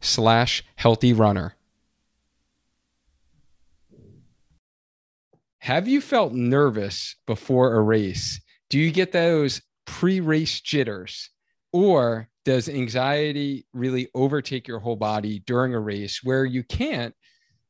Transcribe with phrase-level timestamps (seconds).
[0.02, 1.56] slash healthy runner.
[5.60, 8.42] Have you felt nervous before a race?
[8.70, 11.30] Do you get those pre-race jitters?
[11.72, 17.16] Or does anxiety really overtake your whole body during a race where you can't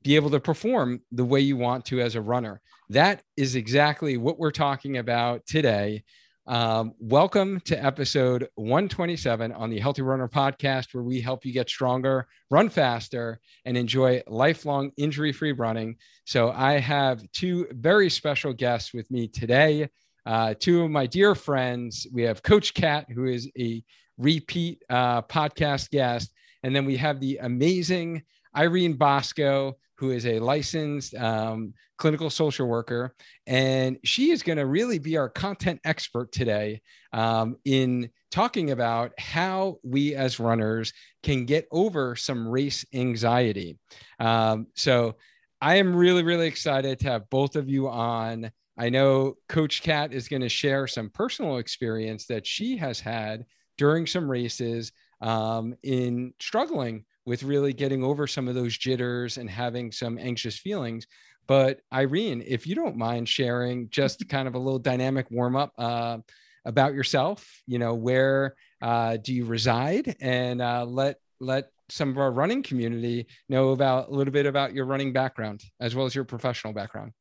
[0.05, 2.61] be able to perform the way you want to as a runner.
[2.89, 6.03] That is exactly what we're talking about today.
[6.45, 11.67] Um, welcome to episode 127 on the Healthy Runner podcast, where we help you get
[11.67, 15.95] stronger, run faster, and enjoy lifelong injury free running.
[16.25, 19.89] So, I have two very special guests with me today.
[20.23, 22.05] Uh, two of my dear friends.
[22.13, 23.83] We have Coach Kat, who is a
[24.19, 26.31] repeat uh, podcast guest.
[26.61, 28.21] And then we have the amazing
[28.55, 33.15] Irene Bosco, who is a licensed um, clinical social worker.
[33.47, 36.81] And she is going to really be our content expert today
[37.13, 40.91] um, in talking about how we as runners
[41.23, 43.77] can get over some race anxiety.
[44.19, 45.15] Um, so
[45.61, 48.51] I am really, really excited to have both of you on.
[48.77, 53.45] I know Coach Kat is going to share some personal experience that she has had
[53.77, 54.91] during some races
[55.21, 60.57] um, in struggling with really getting over some of those jitters and having some anxious
[60.57, 61.07] feelings.
[61.47, 65.73] But Irene, if you don't mind sharing just kind of a little dynamic warm up
[65.77, 66.19] uh,
[66.65, 72.17] about yourself, you know, where uh, do you reside, and uh, let let some of
[72.17, 76.15] our running community know about a little bit about your running background as well as
[76.15, 77.11] your professional background.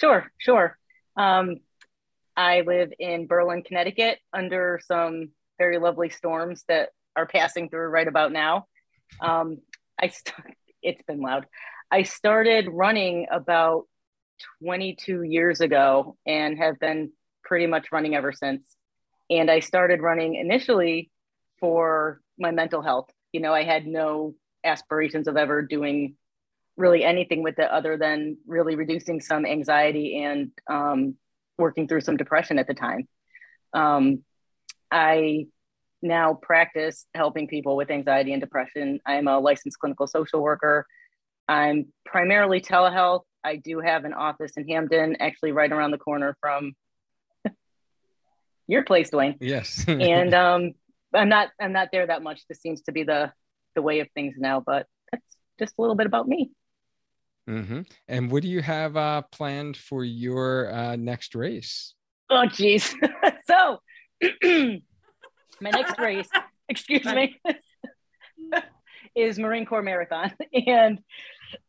[0.00, 0.76] Sure, sure.
[1.16, 1.56] Um,
[2.36, 8.08] I live in Berlin, Connecticut, under some very lovely storms that are passing through right
[8.08, 8.66] about now.
[9.20, 9.58] Um,
[10.00, 11.46] I st- it's been loud.
[11.90, 13.84] I started running about
[14.62, 17.12] 22 years ago and have been
[17.44, 18.76] pretty much running ever since.
[19.30, 21.10] And I started running initially
[21.60, 23.10] for my mental health.
[23.32, 24.34] You know, I had no
[24.64, 26.16] aspirations of ever doing
[26.76, 31.14] really anything with it other than really reducing some anxiety and um,
[31.58, 33.06] working through some depression at the time.
[33.72, 34.24] Um,
[34.90, 35.46] I
[36.04, 39.00] now practice helping people with anxiety and depression.
[39.06, 40.86] I'm a licensed clinical social worker.
[41.48, 43.22] I'm primarily telehealth.
[43.42, 46.74] I do have an office in Hamden, actually right around the corner from
[48.66, 49.36] your place, Duane.
[49.40, 49.84] Yes.
[49.88, 50.72] and um,
[51.12, 52.42] I'm not I'm not there that much.
[52.48, 53.32] This seems to be the
[53.74, 56.50] the way of things now, but that's just a little bit about me.
[57.48, 57.82] Mm-hmm.
[58.08, 61.94] And what do you have uh, planned for your uh, next race?
[62.30, 62.94] Oh, geez.
[63.46, 63.80] so
[65.60, 66.28] my next race,
[66.68, 67.40] excuse me,
[69.14, 70.32] is Marine Corps Marathon.
[70.66, 71.00] And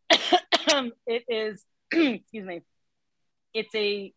[1.07, 2.61] it is, excuse me,
[3.53, 4.13] it's a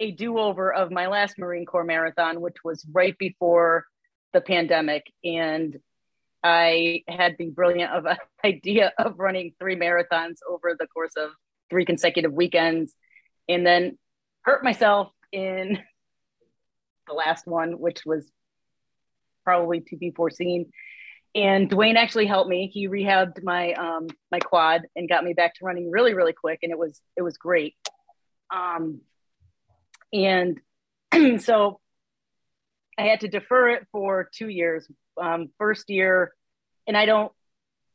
[0.00, 3.84] a do-over of my last Marine Corps marathon, which was right before
[4.32, 5.04] the pandemic.
[5.22, 5.78] And
[6.42, 8.06] I had the brilliant of
[8.44, 11.30] idea of running three marathons over the course of
[11.68, 12.94] three consecutive weekends,
[13.48, 13.98] and then
[14.42, 15.78] hurt myself in
[17.06, 18.26] the last one, which was
[19.50, 20.70] probably to be foreseen.
[21.34, 22.70] And Duane actually helped me.
[22.72, 26.60] He rehabbed my um, my quad and got me back to running really, really quick,
[26.62, 27.74] and it was it was great.
[28.54, 29.00] Um,
[30.12, 30.60] and
[31.40, 31.80] so
[32.98, 34.88] I had to defer it for two years.
[35.20, 36.32] Um, first year,
[36.86, 37.32] and I don't,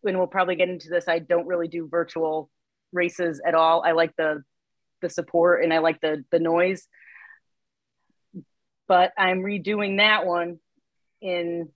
[0.04, 1.08] and we'll probably get into this.
[1.08, 2.50] I don't really do virtual
[2.92, 3.84] races at all.
[3.86, 4.44] I like the
[5.01, 6.88] the support and I like the the noise.
[8.88, 10.60] But I'm redoing that one
[11.21, 11.69] in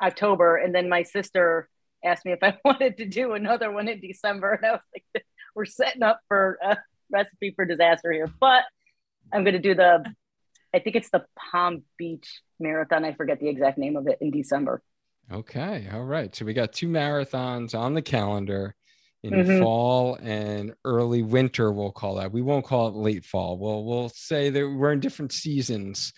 [0.00, 1.68] October, and then my sister
[2.04, 5.24] asked me if I wanted to do another one in December, and I was like,
[5.54, 6.78] "We're setting up for a
[7.10, 8.64] recipe for disaster here." But
[9.32, 10.04] I'm going to do the,
[10.74, 13.04] I think it's the Palm Beach Marathon.
[13.04, 14.82] I forget the exact name of it in December.
[15.30, 16.34] Okay, all right.
[16.34, 18.74] So we got two marathons on the calendar
[19.22, 19.62] in mm-hmm.
[19.62, 21.72] fall and early winter.
[21.72, 22.32] We'll call that.
[22.32, 23.56] We won't call it late fall.
[23.56, 26.12] We'll we'll say that we're in different seasons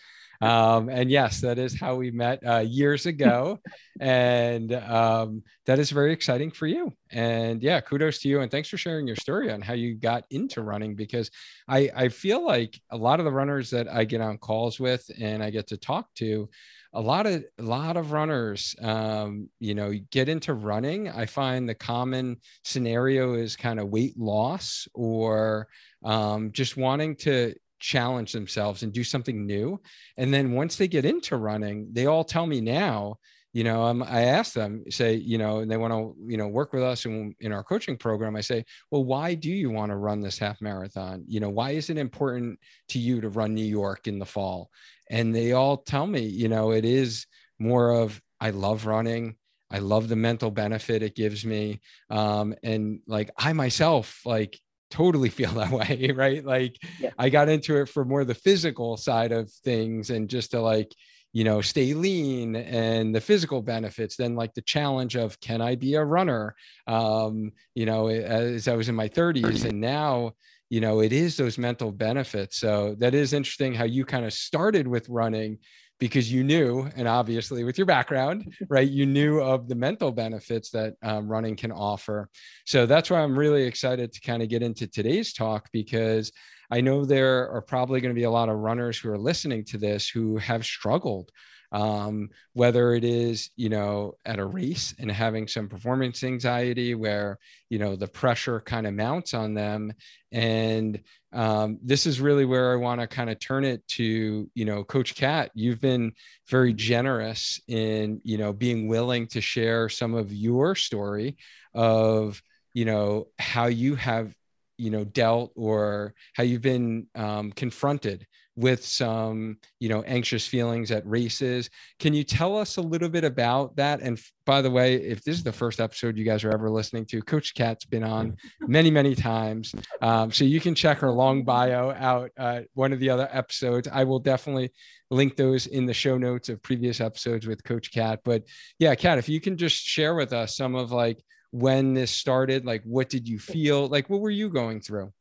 [0.44, 3.58] um, and yes, that is how we met uh, years ago.
[4.00, 6.92] and um, that is very exciting for you.
[7.10, 8.40] And yeah, kudos to you.
[8.40, 11.30] And thanks for sharing your story on how you got into running because
[11.68, 15.08] I, I feel like a lot of the runners that I get on calls with
[15.20, 16.48] and I get to talk to,
[16.94, 21.68] a lot of a lot of runners um, you know get into running i find
[21.68, 25.66] the common scenario is kind of weight loss or
[26.04, 29.80] um, just wanting to challenge themselves and do something new.
[30.16, 33.16] And then once they get into running, they all tell me now,
[33.52, 36.48] you know, um, I ask them, say, you know, and they want to, you know,
[36.48, 38.34] work with us in, in our coaching program.
[38.34, 41.24] I say, well, why do you want to run this half marathon?
[41.28, 44.70] You know, why is it important to you to run New York in the fall?
[45.08, 47.26] And they all tell me, you know, it is
[47.60, 49.36] more of, I love running.
[49.70, 51.80] I love the mental benefit it gives me.
[52.10, 54.58] Um, and like I myself, like
[54.94, 56.44] totally feel that way, right?
[56.44, 57.10] Like yeah.
[57.18, 60.94] I got into it for more the physical side of things and just to like,
[61.32, 65.74] you know, stay lean and the physical benefits, then like the challenge of can I
[65.74, 66.54] be a runner?
[66.86, 70.34] Um, you know, as I was in my 30s and now,
[70.70, 72.56] you know, it is those mental benefits.
[72.58, 75.58] So that is interesting how you kind of started with running
[75.98, 80.70] because you knew, and obviously with your background, right, you knew of the mental benefits
[80.70, 82.28] that um, running can offer.
[82.66, 86.32] So that's why I'm really excited to kind of get into today's talk because
[86.70, 89.64] I know there are probably going to be a lot of runners who are listening
[89.66, 91.30] to this who have struggled
[91.74, 97.38] um, whether it is you know at a race and having some performance anxiety where
[97.68, 99.92] you know the pressure kind of mounts on them
[100.30, 101.02] and
[101.34, 104.84] um, this is really where i want to kind of turn it to you know
[104.84, 106.12] coach kat you've been
[106.48, 111.36] very generous in you know being willing to share some of your story
[111.74, 112.40] of
[112.72, 114.34] you know how you have
[114.78, 120.90] you know dealt or how you've been um, confronted with some you know anxious feelings
[120.90, 121.68] at races.
[121.98, 124.00] Can you tell us a little bit about that?
[124.00, 127.04] And by the way if this is the first episode you guys are ever listening
[127.06, 129.74] to coach kat's been on many many times.
[130.00, 133.88] Um, so you can check her long bio out uh, one of the other episodes.
[133.90, 134.72] I will definitely
[135.10, 138.20] link those in the show notes of previous episodes with coach kat.
[138.24, 138.44] But
[138.78, 142.64] yeah kat if you can just share with us some of like when this started
[142.64, 143.88] like what did you feel?
[143.88, 145.12] Like what were you going through?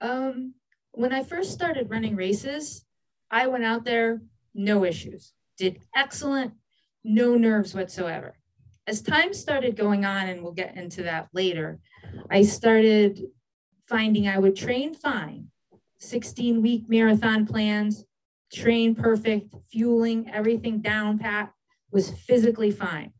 [0.00, 0.54] Um
[0.92, 2.84] when I first started running races,
[3.30, 4.20] I went out there,
[4.54, 6.54] no issues, did excellent,
[7.04, 8.34] no nerves whatsoever.
[8.86, 11.78] As time started going on, and we'll get into that later,
[12.30, 13.20] I started
[13.86, 15.48] finding I would train fine,
[15.98, 18.04] 16 week marathon plans,
[18.52, 21.52] train perfect, fueling, everything down pat,
[21.90, 23.12] was physically fine.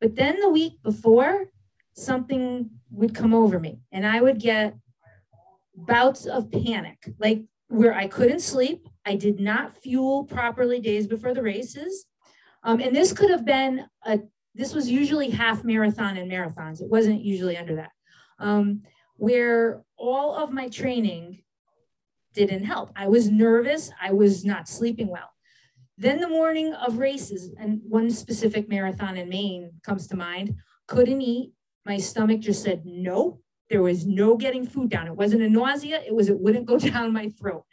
[0.00, 1.46] But then the week before,
[1.94, 4.74] something would come over me and I would get
[5.86, 8.88] bouts of panic, like where I couldn't sleep.
[9.04, 12.06] I did not fuel properly days before the races.
[12.62, 14.20] Um, and this could have been a,
[14.54, 16.82] this was usually half marathon and marathons.
[16.82, 17.92] It wasn't usually under that.
[18.38, 18.82] Um,
[19.16, 21.42] where all of my training
[22.34, 22.90] didn't help.
[22.96, 23.90] I was nervous.
[24.00, 25.30] I was not sleeping well.
[25.98, 30.54] Then the morning of races, and one specific marathon in Maine comes to mind,
[30.86, 31.52] couldn't eat.
[31.84, 35.06] My stomach just said, no, there was no getting food down.
[35.06, 37.64] It wasn't a nausea, it was it wouldn't go down my throat.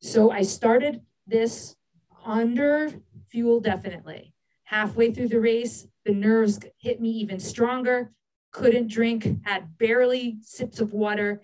[0.00, 1.76] So I started this
[2.24, 2.90] under
[3.28, 4.32] fuel definitely.
[4.64, 8.12] Halfway through the race, the nerves hit me even stronger.
[8.52, 11.42] Couldn't drink, had barely sips of water.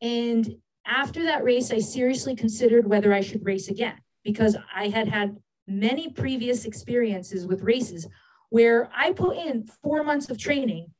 [0.00, 5.08] And after that race, I seriously considered whether I should race again because I had
[5.08, 8.08] had many previous experiences with races
[8.50, 10.92] where I put in four months of training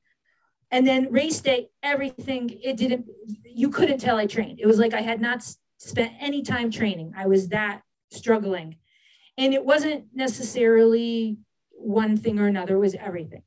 [0.72, 3.06] And then race day, everything, it didn't,
[3.44, 4.58] you couldn't tell I trained.
[4.58, 5.46] It was like I had not
[5.78, 7.12] spent any time training.
[7.14, 8.76] I was that struggling.
[9.36, 11.36] And it wasn't necessarily
[11.70, 13.42] one thing or another, it was everything.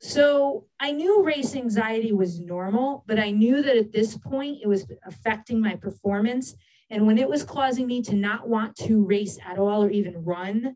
[0.00, 4.66] So I knew race anxiety was normal, but I knew that at this point it
[4.66, 6.56] was affecting my performance.
[6.88, 10.24] And when it was causing me to not want to race at all or even
[10.24, 10.74] run,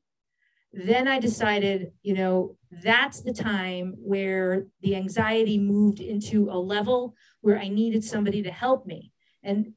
[0.75, 7.15] then I decided, you know, that's the time where the anxiety moved into a level
[7.43, 9.13] where I needed somebody to help me
[9.43, 9.73] and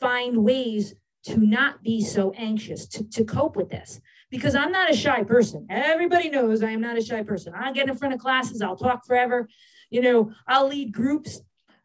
[0.00, 0.94] find ways
[1.24, 4.00] to not be so anxious, to, to cope with this.
[4.30, 5.66] Because I'm not a shy person.
[5.68, 7.52] Everybody knows I am not a shy person.
[7.54, 9.48] I get in front of classes, I'll talk forever,
[9.90, 11.40] you know, I'll lead groups.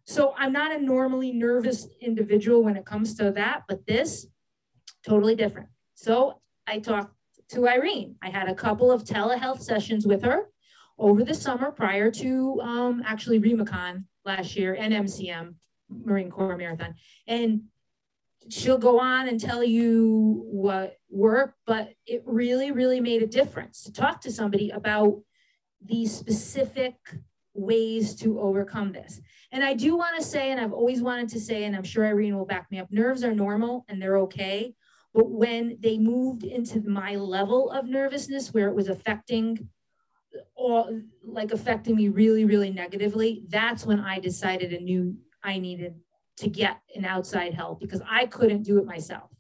[0.06, 4.28] So I'm not a normally nervous individual when it comes to that, but this,
[5.06, 5.70] totally different.
[5.96, 7.15] So I talked
[7.50, 8.16] to Irene.
[8.22, 10.50] I had a couple of telehealth sessions with her
[10.98, 15.56] over the summer prior to um, actually REMACON last year and MCM,
[15.90, 16.96] Marine Corps Marathon.
[17.28, 17.64] And
[18.50, 23.84] she'll go on and tell you what worked, but it really, really made a difference
[23.84, 25.22] to talk to somebody about
[25.84, 26.96] these specific
[27.54, 29.22] ways to overcome this.
[29.52, 32.06] And I do want to say, and I've always wanted to say, and I'm sure
[32.06, 34.74] Irene will back me up, nerves are normal and they're okay.
[35.16, 39.70] But when they moved into my level of nervousness where it was affecting
[40.56, 45.96] or like affecting me really, really negatively, that's when I decided and knew I needed
[46.38, 49.32] to get an outside help because I couldn't do it myself.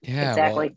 [0.00, 0.68] Yeah, exactly.
[0.68, 0.74] Well,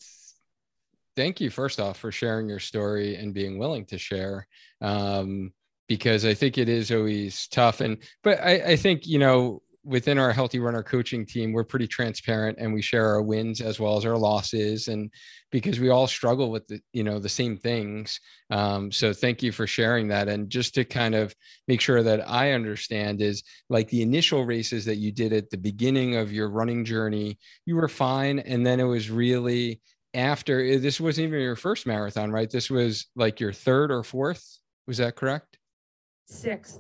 [1.16, 4.48] thank you first off for sharing your story and being willing to share.
[4.82, 5.54] Um,
[5.88, 7.80] because I think it is always tough.
[7.80, 11.88] And but I, I think you know within our healthy runner coaching team we're pretty
[11.88, 15.12] transparent and we share our wins as well as our losses and
[15.52, 18.20] because we all struggle with the you know the same things.
[18.50, 20.28] Um, so thank you for sharing that.
[20.28, 21.36] And just to kind of
[21.68, 25.58] make sure that i understand is like the initial races that you did at the
[25.58, 28.40] beginning of your running journey you were fine.
[28.40, 29.82] And then it was really
[30.14, 32.50] after eh, this wasn't even your first marathon right?
[32.50, 34.60] This was like your third or fourth.
[34.88, 35.58] Was that correct?
[36.26, 36.80] Sixth.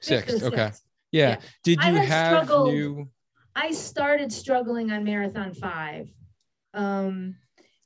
[0.00, 0.66] Sixth okay.
[0.66, 0.82] sixth.
[1.14, 1.28] Yeah.
[1.28, 1.36] yeah.
[1.62, 3.08] Did you have new?
[3.54, 6.12] I started struggling on marathon five.
[6.74, 7.36] Um,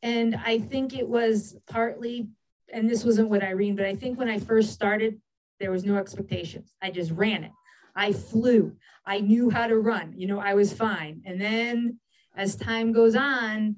[0.03, 2.31] and I think it was partly,
[2.73, 5.21] and this wasn't what Irene, but I think when I first started,
[5.61, 6.75] there was no expectations.
[6.81, 7.53] I just ran it.
[7.95, 8.77] I flew.
[9.05, 10.15] I knew how to run.
[10.17, 11.21] You know, I was fine.
[11.27, 11.99] And then
[12.35, 13.77] as time goes on,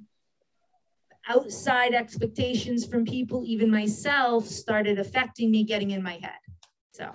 [1.28, 6.38] outside expectations from people, even myself, started affecting me getting in my head.
[6.92, 7.10] So,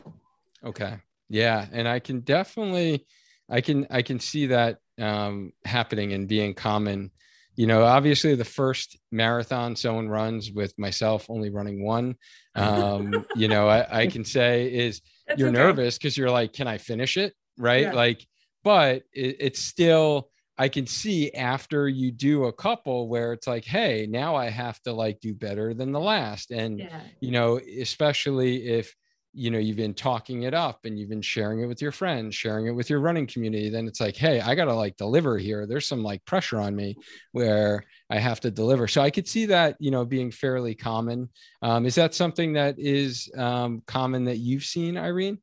[0.65, 0.98] okay.
[1.29, 3.05] Yeah, and I can definitely,
[3.50, 7.12] I can I can see that um, happening and being common.
[7.55, 12.15] You know, obviously the first marathon someone runs with myself only running one,
[12.55, 15.58] um, you know, I, I, can say is That's you're okay.
[15.58, 17.34] nervous because you're like, can I finish it?
[17.58, 17.84] Right.
[17.84, 17.94] Yeah.
[17.94, 18.25] Like,
[18.63, 23.63] but it, it's still, I can see after you do a couple where it's like,
[23.63, 26.51] hey, now I have to like do better than the last.
[26.51, 27.01] And, yeah.
[27.22, 28.94] you know, especially if
[29.36, 32.34] you know you've been talking it up and you've been sharing it with your friends
[32.34, 35.65] sharing it with your running community then it's like hey i gotta like deliver here.
[35.65, 36.96] There's some like pressure on me
[37.32, 38.88] where i have to deliver.
[38.88, 41.30] So i could see that you know being fairly common.
[41.62, 45.39] Um, is that something that is um, common that you've seen irene?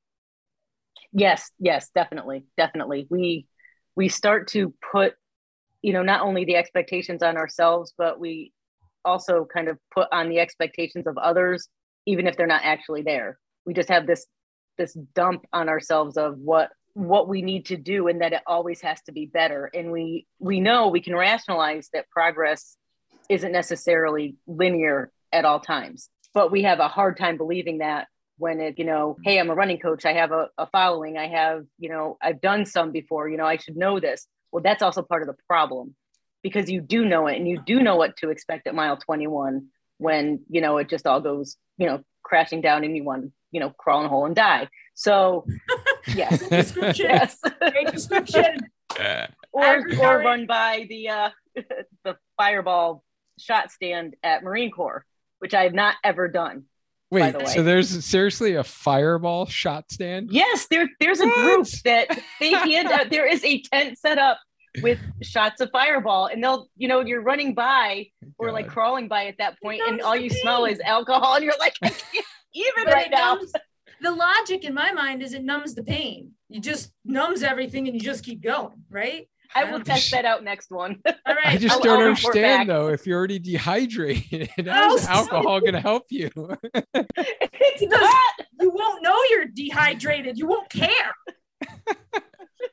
[1.12, 3.06] Yes yes definitely definitely.
[3.10, 3.46] We
[3.94, 5.14] we start to put
[5.82, 8.52] you know not only the expectations on ourselves but we
[9.04, 11.68] also kind of put on the expectations of others
[12.06, 14.26] even if they're not actually there we just have this
[14.78, 18.80] this dump on ourselves of what what we need to do and that it always
[18.82, 19.70] has to be better.
[19.72, 22.76] And we we know we can rationalize that progress
[23.28, 28.60] isn't necessarily linear at all times but we have a hard time believing that when
[28.60, 30.04] it you know hey i'm a running coach.
[30.04, 31.18] I have a, a following.
[31.18, 33.28] I have you know i've done some before.
[33.28, 34.26] You know i should know this.
[34.50, 35.94] Well that's also part of the problem
[36.42, 39.68] because you do know it and you do know what to expect at mile 21
[39.98, 43.60] when you know it just all goes you know crashing down and you want you
[43.60, 44.68] know, crawl in a hole and die.
[44.94, 45.46] So,
[46.14, 47.06] yes, description.
[47.08, 48.58] yes, great description.
[49.52, 51.30] or or run by the uh,
[52.04, 53.04] the fireball
[53.38, 55.04] shot stand at Marine Corps,
[55.38, 56.64] which I have not ever done.
[57.10, 60.30] Wait, the so there's seriously a fireball shot stand?
[60.32, 61.36] Yes, there there's a what?
[61.36, 63.10] group that they hand out.
[63.10, 64.38] There is a tent set up
[64.80, 68.06] with shots of fireball, and they'll you know you're running by
[68.38, 68.52] or God.
[68.54, 71.76] like crawling by at that point, and all you smell is alcohol, and you're like,
[72.54, 73.34] even but right now.
[73.34, 73.52] Numbs,
[74.00, 76.32] the logic in my mind is it numbs the pain.
[76.48, 79.28] You just numbs everything and you just keep going, right?
[79.54, 80.98] I will um, test that out next one.
[81.06, 81.46] All right.
[81.46, 82.88] I just I'll- don't I'll understand though.
[82.88, 86.30] If you're already dehydrated, Oh, how's alcohol going to help you?
[86.34, 88.46] it's Because- not.
[88.60, 90.36] you won't know you're dehydrated.
[90.38, 91.12] You won't care.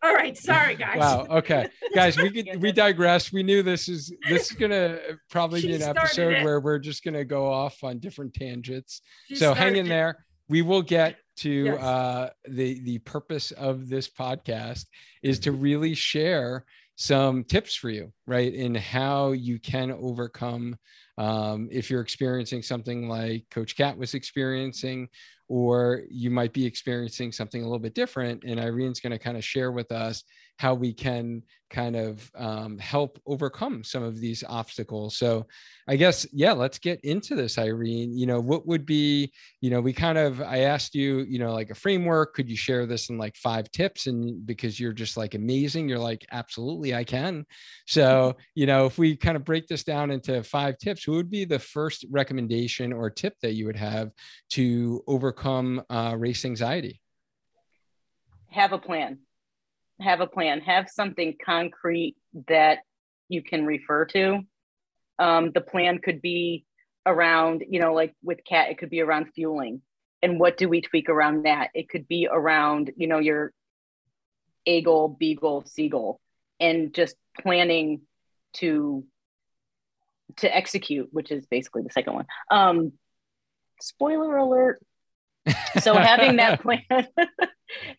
[0.02, 0.98] All right, sorry guys.
[0.98, 1.28] wow.
[1.30, 3.34] Okay, guys, we could, we digress.
[3.34, 4.98] We knew this is this is gonna
[5.30, 6.44] probably be an episode it.
[6.44, 9.02] where we're just gonna go off on different tangents.
[9.28, 9.90] She so hang in it.
[9.90, 10.26] there.
[10.48, 11.82] We will get to Yes.
[11.84, 14.86] uh, the the purpose of this podcast
[15.22, 16.66] is to really share
[16.96, 20.76] some tips for you, right, in how you can overcome
[21.18, 25.08] um, if you're experiencing something like Coach Kat was experiencing,
[25.50, 28.44] or you might be experiencing something a little bit different.
[28.44, 30.24] And Irene's going to kind of share with us
[30.60, 35.16] how we can kind of um, help overcome some of these obstacles.
[35.16, 35.48] So,
[35.88, 38.18] I guess, yeah, let's get into this, Irene.
[38.18, 41.54] You know, what would be, you know, we kind of, I asked you, you know,
[41.54, 42.34] like a framework.
[42.34, 44.08] Could you share this in like five tips?
[44.08, 47.46] And because you're just like amazing, you're like, absolutely, I can.
[47.88, 51.32] So, you know, if we kind of break this down into five tips, what would
[51.32, 54.12] be the first recommendation or tip that you would have
[54.52, 57.00] to overcome uh, race anxiety?
[58.52, 59.20] have a plan
[60.02, 62.16] have a plan have something concrete
[62.48, 62.80] that
[63.28, 64.40] you can refer to.
[65.18, 66.66] Um, the plan could be
[67.06, 69.82] around you know like with kat it could be around fueling.
[70.22, 71.70] And what do we tweak around that?
[71.74, 73.54] It could be around you know your
[74.66, 76.20] a goal b goal c goal
[76.60, 78.02] and just planning
[78.54, 79.06] to
[80.38, 82.26] to execute which is basically the second one.
[82.52, 82.94] Um
[83.82, 84.82] spoiler alert.
[85.82, 86.84] So having that plan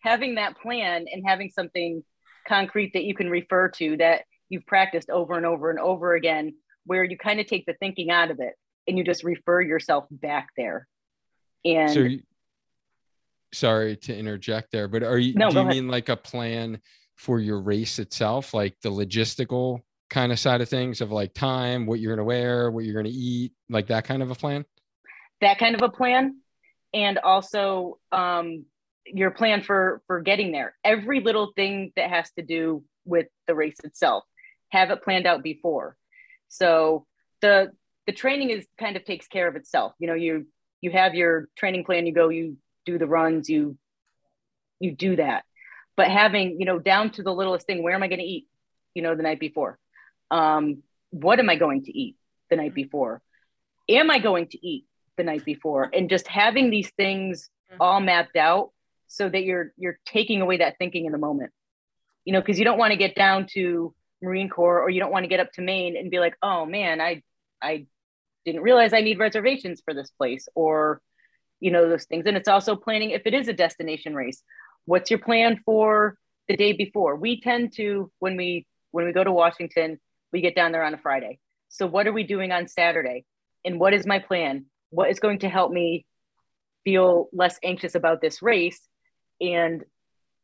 [0.01, 2.03] having that plan and having something
[2.47, 6.53] concrete that you can refer to that you've practiced over and over and over again
[6.85, 8.53] where you kind of take the thinking out of it
[8.87, 10.87] and you just refer yourself back there
[11.63, 12.07] and so,
[13.53, 15.73] sorry to interject there, but are you, No, do you ahead.
[15.73, 16.79] mean like a plan
[17.17, 21.85] for your race itself, like the logistical kind of side of things of like time,
[21.85, 24.35] what you're going to wear, what you're going to eat, like that kind of a
[24.35, 24.65] plan?
[25.41, 26.35] that kind of a plan
[26.93, 28.63] and also um,
[29.05, 30.75] your plan for for getting there.
[30.83, 34.23] Every little thing that has to do with the race itself
[34.69, 35.97] have it planned out before.
[36.49, 37.05] So
[37.41, 37.71] the
[38.05, 39.93] the training is kind of takes care of itself.
[39.99, 40.47] You know you
[40.81, 43.77] you have your training plan you go you do the runs you
[44.79, 45.43] you do that.
[45.95, 48.47] But having you know down to the littlest thing where am i going to eat
[48.93, 49.79] you know the night before?
[50.29, 52.15] Um what am i going to eat
[52.49, 53.21] the night before?
[53.89, 54.85] Am i going to eat
[55.17, 55.89] the night before?
[55.93, 58.71] And just having these things all mapped out
[59.11, 61.51] so that you're you're taking away that thinking in the moment.
[62.23, 63.93] You know because you don't want to get down to
[64.23, 66.63] marine corps or you don't want to get up to maine and be like oh
[66.63, 67.23] man i
[67.59, 67.87] i
[68.45, 71.01] didn't realize i need reservations for this place or
[71.59, 72.25] you know those things.
[72.25, 74.41] And it's also planning if it is a destination race
[74.85, 77.15] what's your plan for the day before?
[77.15, 79.99] We tend to when we when we go to washington
[80.31, 81.39] we get down there on a friday.
[81.67, 83.25] So what are we doing on saturday?
[83.65, 84.65] And what is my plan?
[84.89, 86.05] What is going to help me
[86.83, 88.79] feel less anxious about this race
[89.41, 89.83] and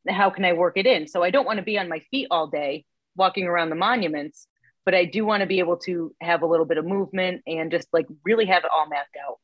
[0.10, 2.28] how can i work it in so i don't want to be on my feet
[2.32, 4.48] all day walking around the monuments
[4.86, 7.72] but i do want to be able to have a little bit of movement and
[7.72, 9.38] just like really have it all mapped out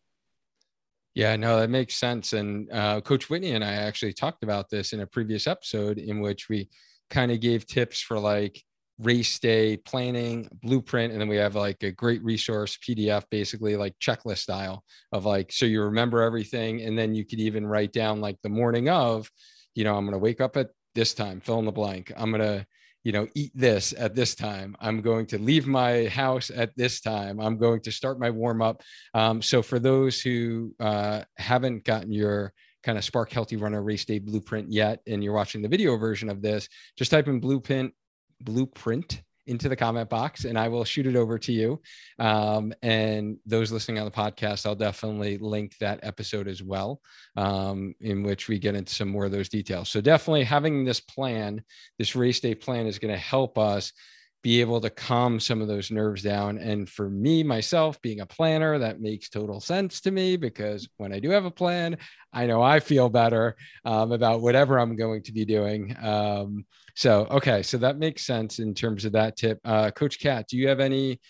[1.15, 2.33] Yeah, no, that makes sense.
[2.33, 6.21] And uh, Coach Whitney and I actually talked about this in a previous episode in
[6.21, 6.69] which we
[7.11, 8.63] kind of gave tips for like
[9.03, 13.97] race day planning, blueprint, and then we have like a great resource PDF, basically like
[13.99, 16.81] checklist style of like, so you remember everything.
[16.81, 19.29] And then you could even write down like the morning of,
[19.75, 22.11] you know, I'm going to wake up at this time, fill in the blank.
[22.15, 22.65] I'm going to,
[23.03, 24.75] you know, eat this at this time.
[24.79, 27.39] I'm going to leave my house at this time.
[27.39, 28.81] I'm going to start my warm up.
[29.13, 34.05] Um, so for those who uh, haven't gotten your kind of Spark Healthy Runner Race
[34.05, 37.93] Day blueprint yet, and you're watching the video version of this, just type in blueprint
[38.43, 41.81] blueprint into the comment box and I will shoot it over to you.
[42.19, 47.01] Um, and those listening on the podcast, I'll definitely link that episode as well,
[47.35, 49.89] um, in which we get into some more of those details.
[49.89, 51.61] So definitely having this plan,
[51.97, 53.91] this race day plan is going to help us
[54.43, 56.57] be able to calm some of those nerves down.
[56.57, 61.13] And for me, myself, being a planner, that makes total sense to me because when
[61.13, 61.97] I do have a plan,
[62.33, 65.95] I know I feel better um, about whatever I'm going to be doing.
[66.03, 69.59] Um, so, okay, so that makes sense in terms of that tip.
[69.63, 71.21] Uh, Coach Kat, do you have any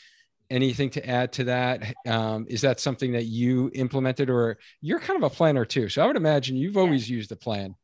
[0.50, 1.94] anything to add to that?
[2.08, 5.88] Um, is that something that you implemented, or you're kind of a planner too?
[5.88, 7.76] So I would imagine you've always used a plan.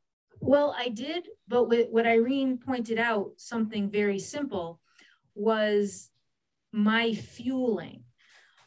[0.41, 4.79] Well, I did, but with, what Irene pointed out, something very simple
[5.35, 6.09] was
[6.71, 8.03] my fueling.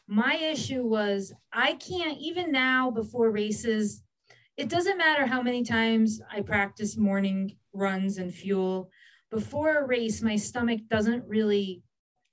[0.07, 4.03] My issue was I can't, even now before races,
[4.57, 8.89] it doesn't matter how many times I practice morning runs and fuel,
[9.31, 11.81] before a race, my stomach doesn't really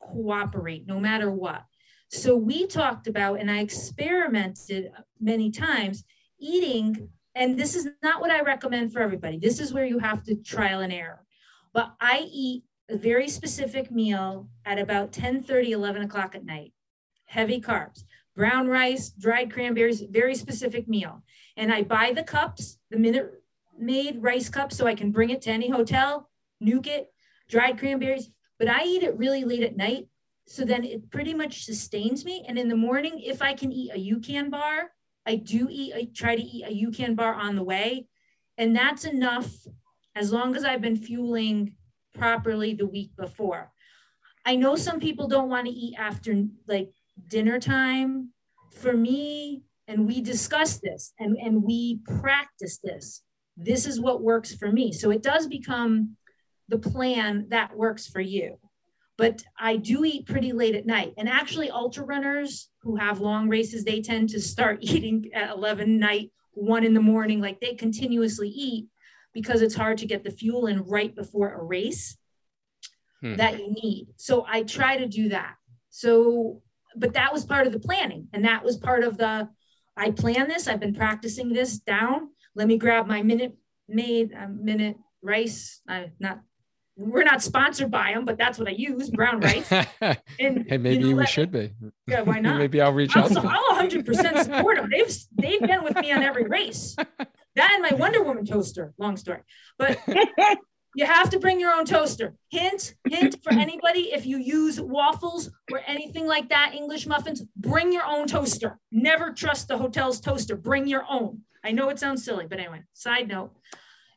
[0.00, 1.64] cooperate no matter what.
[2.08, 6.04] So we talked about, and I experimented many times
[6.38, 9.38] eating, and this is not what I recommend for everybody.
[9.38, 11.24] This is where you have to trial and error.
[11.72, 16.72] But I eat a very specific meal at about 10 30, 11 o'clock at night,
[17.26, 21.22] heavy carbs, brown rice, dried cranberries, very specific meal.
[21.56, 23.42] And I buy the cups, the minute
[23.78, 26.28] made rice cups, so I can bring it to any hotel,
[26.62, 27.12] nuke it,
[27.48, 28.30] dried cranberries.
[28.58, 30.08] But I eat it really late at night.
[30.46, 32.44] So then it pretty much sustains me.
[32.46, 34.90] And in the morning, if I can eat a UCAN bar,
[35.24, 38.08] I do eat, I try to eat a UCAN bar on the way.
[38.58, 39.48] And that's enough
[40.14, 41.76] as long as I've been fueling
[42.14, 43.72] properly the week before.
[44.44, 46.90] I know some people don't want to eat after like
[47.26, 48.30] dinner time.
[48.72, 53.22] For me, and we discuss this and, and we practice this.
[53.56, 54.92] This is what works for me.
[54.92, 56.16] So it does become
[56.68, 58.58] the plan that works for you.
[59.18, 61.14] But I do eat pretty late at night.
[61.18, 65.98] And actually, ultra runners who have long races, they tend to start eating at 11
[65.98, 68.86] night, one in the morning, like they continuously eat
[69.32, 72.16] because it's hard to get the fuel in right before a race
[73.20, 73.36] hmm.
[73.36, 74.08] that you need.
[74.16, 75.54] So I try to do that.
[75.90, 76.62] So,
[76.96, 78.28] but that was part of the planning.
[78.32, 79.48] And that was part of the,
[79.96, 82.30] I plan this, I've been practicing this down.
[82.54, 83.56] Let me grab my minute
[83.88, 85.80] made, uh, minute rice.
[85.88, 86.40] I not,
[86.96, 89.70] we're not sponsored by them, but that's what I use brown rice.
[89.70, 91.72] And hey, maybe you know, we should be.
[92.06, 92.58] Yeah, why not?
[92.58, 93.30] maybe I'll reach out.
[93.30, 94.90] So I'll 100% support them.
[94.90, 96.96] They've they've been with me on every race.
[97.56, 98.92] That and my Wonder Woman toaster.
[98.98, 99.40] Long story,
[99.78, 99.98] but
[100.94, 102.34] you have to bring your own toaster.
[102.50, 107.92] Hint, hint for anybody: if you use waffles or anything like that, English muffins, bring
[107.92, 108.78] your own toaster.
[108.92, 110.56] Never trust the hotel's toaster.
[110.56, 111.40] Bring your own.
[111.64, 112.82] I know it sounds silly, but anyway.
[112.94, 113.52] Side note.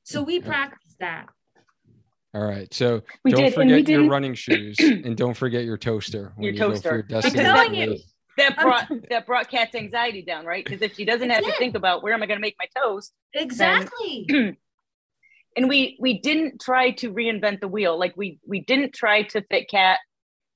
[0.04, 1.28] So we practice that.
[2.34, 2.72] All right.
[2.74, 6.54] So we don't did, forget your running shoes and don't forget your toaster when your
[6.54, 6.84] you toaster.
[6.84, 7.98] go for your destination
[8.38, 10.64] that brought that brought Kat's anxiety down, right?
[10.64, 12.68] Because if she doesn't have to think about where am I going to make my
[12.82, 14.26] toast, exactly.
[14.28, 14.58] Then,
[15.58, 17.98] and we we didn't try to reinvent the wheel.
[17.98, 20.00] Like we we didn't try to fit Kat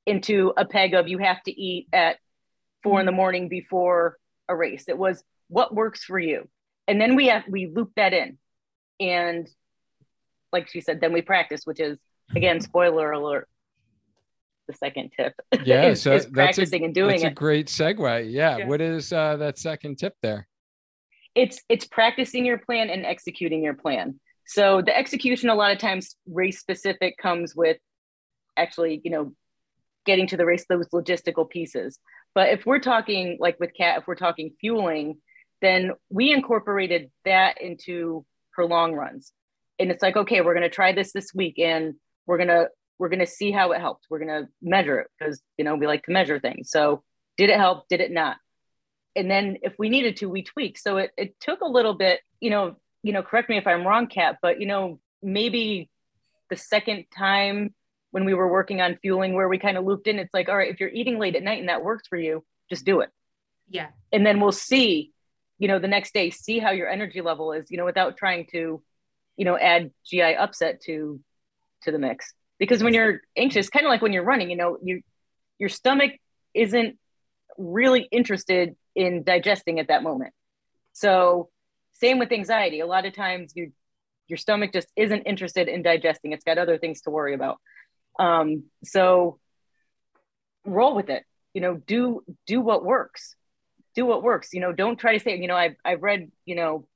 [0.06, 2.18] into a peg of you have to eat at
[2.84, 4.86] four in the morning before a race.
[4.88, 6.48] It was what works for you,
[6.88, 8.38] and then we have we loop that in,
[9.00, 9.48] and
[10.52, 12.00] like she said, then we practice, which is
[12.36, 13.48] again spoiler alert
[14.68, 15.34] the second tip.
[15.64, 17.28] Yeah, is, so is practicing a, and doing that's it.
[17.28, 18.32] a great segue.
[18.32, 18.58] Yeah.
[18.58, 18.68] yeah.
[18.68, 20.48] What is uh, that second tip there?
[21.36, 24.20] It's it's practicing your plan and executing your plan.
[24.48, 27.78] So the execution a lot of times race specific comes with
[28.56, 29.34] actually, you know,
[30.06, 32.00] getting to the race those logistical pieces.
[32.34, 35.18] But if we're talking like with Kat, if we're talking fueling,
[35.62, 39.32] then we incorporated that into her long runs.
[39.80, 42.70] And it's like, okay, we're going to try this this week and we're going to
[43.00, 44.08] we're going to see how it helped.
[44.10, 46.72] We're going to measure it because, you know, we like to measure things.
[46.72, 47.04] So
[47.38, 47.88] did it help?
[47.90, 48.38] Did it not?
[49.16, 50.78] And then if we needed to, we tweak.
[50.78, 53.86] So it, it took a little bit, you know, you know, correct me if I'm
[53.86, 55.90] wrong, Kat, but, you know, maybe
[56.50, 57.74] the second time
[58.12, 60.58] when we were working on fueling where we kind of looped in, it's like, all
[60.58, 63.10] right, if you're eating late at night and that works for you, just do it.
[63.70, 63.88] Yeah.
[64.12, 65.12] And then we'll see,
[65.60, 68.48] you know, the next day, see how your energy level is, you know, without trying
[68.52, 68.82] to,
[69.36, 71.20] you know, add GI upset to
[71.84, 74.78] to the mix because when you're anxious kind of like when you're running you know
[74.84, 75.02] you
[75.60, 76.12] your stomach
[76.54, 76.98] isn't
[77.58, 80.34] really interested in digesting at that moment.
[80.94, 81.50] So
[81.94, 82.80] same with anxiety.
[82.80, 83.72] A lot of times you
[84.28, 86.34] your stomach just isn't interested in digesting.
[86.34, 87.60] It's got other things to worry about.
[88.20, 89.40] Um, so
[90.66, 91.24] roll with it.
[91.54, 93.36] You know do do what works.
[93.96, 94.54] Do what works.
[94.54, 96.88] You know don't try to say you know i've, I've read you know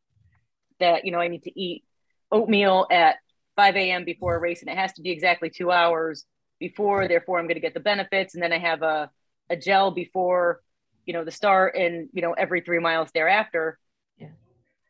[0.79, 1.83] that you know i need to eat
[2.31, 3.17] oatmeal at
[3.61, 4.05] 5 a.m.
[4.05, 6.25] before a race, and it has to be exactly two hours
[6.59, 7.07] before.
[7.07, 9.11] Therefore, I'm going to get the benefits, and then I have a
[9.51, 10.61] a gel before
[11.05, 13.77] you know the start, and you know every three miles thereafter.
[14.17, 14.29] Yeah.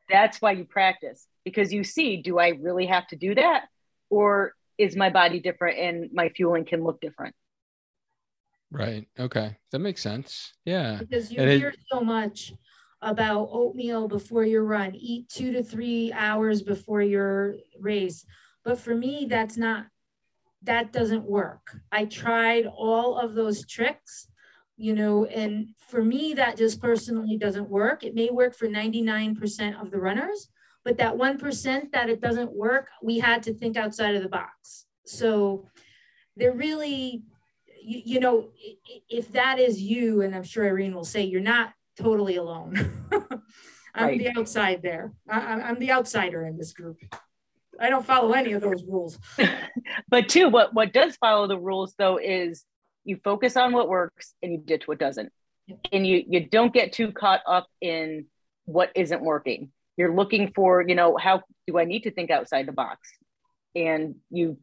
[0.10, 3.65] That's why you practice because you see, do I really have to do that,
[4.10, 7.36] or is my body different and my fueling can look different?
[8.71, 9.05] Right.
[9.19, 9.57] Okay.
[9.71, 10.53] That makes sense.
[10.63, 10.95] Yeah.
[10.97, 12.53] Because you and hear it, so much
[13.01, 18.25] about oatmeal before your run, eat two to three hours before your race.
[18.63, 19.88] But for me, that's not,
[20.63, 21.76] that doesn't work.
[21.91, 24.28] I tried all of those tricks,
[24.78, 28.04] you know, and for me, that just personally doesn't work.
[28.04, 30.50] It may work for 99% of the runners,
[30.84, 34.86] but that 1% that it doesn't work, we had to think outside of the box.
[35.06, 35.67] So
[36.36, 37.24] they're really,
[37.84, 38.50] you, you know,
[39.10, 43.08] if that is you, and I'm sure Irene will say, you're not totally alone.
[43.93, 44.19] I'm right.
[44.19, 45.13] the outside there.
[45.30, 46.97] I, I'm the outsider in this group.
[47.81, 49.17] I don't follow any of those rules.
[50.09, 52.65] but two, what what does follow the rules though is
[53.03, 55.31] you focus on what works and you ditch what doesn't.
[55.91, 58.25] And you you don't get too caught up in
[58.65, 59.71] what isn't working.
[59.97, 63.09] You're looking for, you know, how do I need to think outside the box?
[63.75, 64.57] And you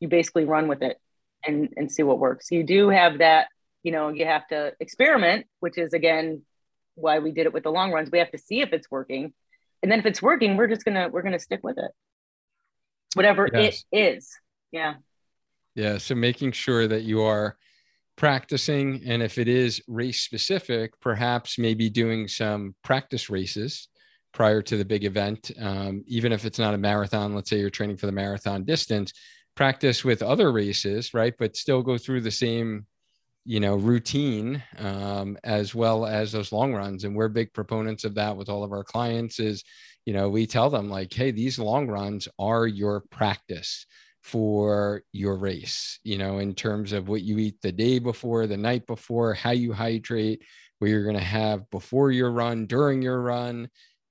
[0.00, 0.98] you basically run with it
[1.46, 2.50] and and see what works.
[2.50, 3.48] You do have that,
[3.82, 6.42] you know, you have to experiment, which is again
[6.94, 8.10] why we did it with the long runs.
[8.10, 9.32] We have to see if it's working.
[9.82, 11.90] And then if it's working, we're just gonna we're gonna stick with it.
[13.14, 13.84] Whatever yes.
[13.92, 14.30] it is.
[14.70, 14.94] Yeah.
[15.74, 15.98] Yeah.
[15.98, 17.56] So making sure that you are
[18.16, 23.88] practicing and if it is race specific perhaps maybe doing some practice races
[24.32, 27.70] prior to the big event um, even if it's not a marathon let's say you're
[27.70, 29.12] training for the marathon distance
[29.54, 32.86] practice with other races right but still go through the same
[33.44, 38.14] you know routine um, as well as those long runs and we're big proponents of
[38.14, 39.64] that with all of our clients is
[40.06, 43.86] you know we tell them like hey these long runs are your practice
[44.22, 48.56] for your race, you know, in terms of what you eat the day before, the
[48.56, 50.42] night before, how you hydrate,
[50.78, 53.68] what you're going to have before your run, during your run,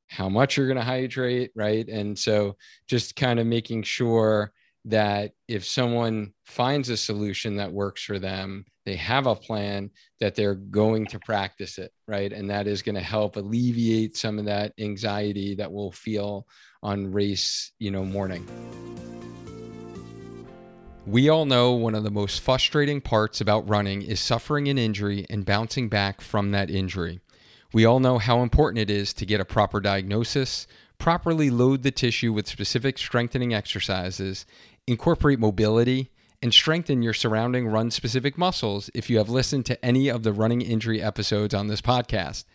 [0.07, 1.87] how much you're going to hydrate, right?
[1.87, 4.51] And so just kind of making sure
[4.85, 10.33] that if someone finds a solution that works for them, they have a plan that
[10.33, 12.33] they're going to practice it, right?
[12.33, 16.47] And that is going to help alleviate some of that anxiety that we'll feel
[16.81, 18.47] on race, you know, morning.
[21.05, 25.25] We all know one of the most frustrating parts about running is suffering an injury
[25.29, 27.19] and bouncing back from that injury.
[27.73, 30.67] We all know how important it is to get a proper diagnosis,
[30.97, 34.45] properly load the tissue with specific strengthening exercises,
[34.87, 40.09] incorporate mobility, and strengthen your surrounding run specific muscles if you have listened to any
[40.09, 42.45] of the running injury episodes on this podcast.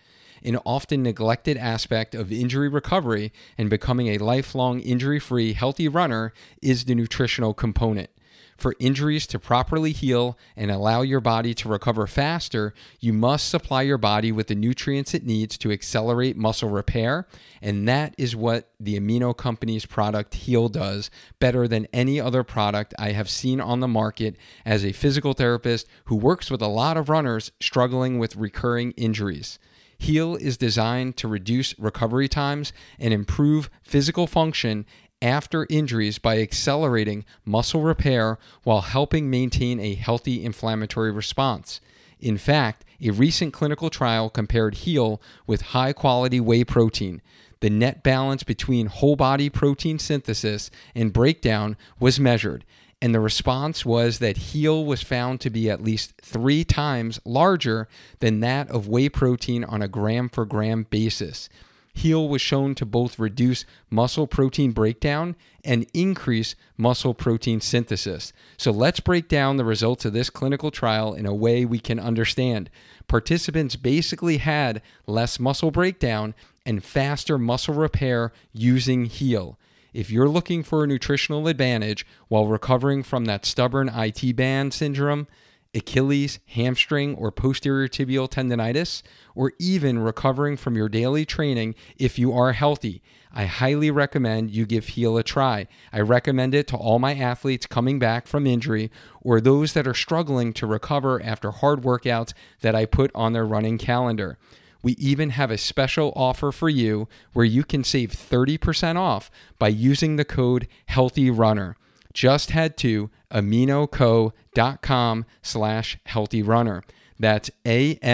[0.43, 6.33] An often neglected aspect of injury recovery and becoming a lifelong injury free, healthy runner
[6.61, 8.11] is the nutritional component.
[8.57, 13.83] For injuries to properly heal and allow your body to recover faster, you must supply
[13.83, 17.27] your body with the nutrients it needs to accelerate muscle repair.
[17.61, 22.95] And that is what the Amino Company's product Heal does better than any other product
[22.99, 26.97] I have seen on the market as a physical therapist who works with a lot
[26.97, 29.59] of runners struggling with recurring injuries.
[29.99, 34.85] Heal is designed to reduce recovery times and improve physical function
[35.23, 41.81] after injuries by accelerating muscle repair while helping maintain a healthy inflammatory response.
[42.21, 47.21] In fact, a recent clinical trial compared HEAL with high quality whey protein.
[47.61, 52.65] The net balance between whole body protein synthesis and breakdown was measured,
[53.01, 57.89] and the response was that HEAL was found to be at least three times larger
[58.21, 61.49] than that of whey protein on a gram for gram basis.
[61.97, 68.35] Heal was shown to both reduce muscle protein breakdown and increase muscle protein synthesis.
[68.59, 71.99] So let's break down the results of this clinical trial in a way we can
[71.99, 72.69] understand.
[73.09, 76.35] Participants basically had less muscle breakdown
[76.67, 79.59] and faster muscle repair using Heal.
[79.95, 85.29] If you're looking for a nutritional advantage while recovering from that stubborn IT band syndrome,
[85.77, 89.03] Achilles, hamstring, or posterior tibial tendonitis,
[89.35, 94.65] or even recovering from your daily training if you are healthy, I highly recommend you
[94.65, 95.67] give Heal a try.
[95.93, 99.93] I recommend it to all my athletes coming back from injury or those that are
[99.93, 104.39] struggling to recover after hard workouts that I put on their running calendar.
[104.83, 109.69] We even have a special offer for you where you can save 30% off by
[109.69, 111.77] using the code HEALTHYRUNNER
[112.15, 116.83] just head to aminoco.com slash healthy runner.
[117.19, 118.09] That's A-M-I-N-O-C-O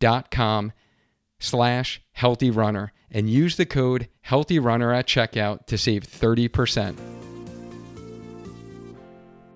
[0.00, 0.72] dot com
[1.40, 6.98] slash healthy runner and use the code healthy runner at checkout to save 30%.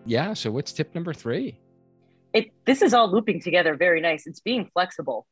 [0.05, 0.35] Yeah.
[0.35, 1.59] So what's tip number three?
[2.33, 4.27] It, this is all looping together very nice.
[4.27, 5.27] It's being flexible.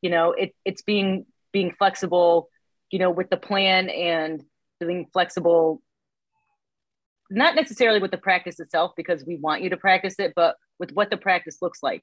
[0.00, 2.48] You know, it, it's being being flexible,
[2.90, 4.42] you know, with the plan and
[4.80, 5.82] being flexible
[7.32, 10.92] not necessarily with the practice itself because we want you to practice it but with
[10.92, 12.02] what the practice looks like.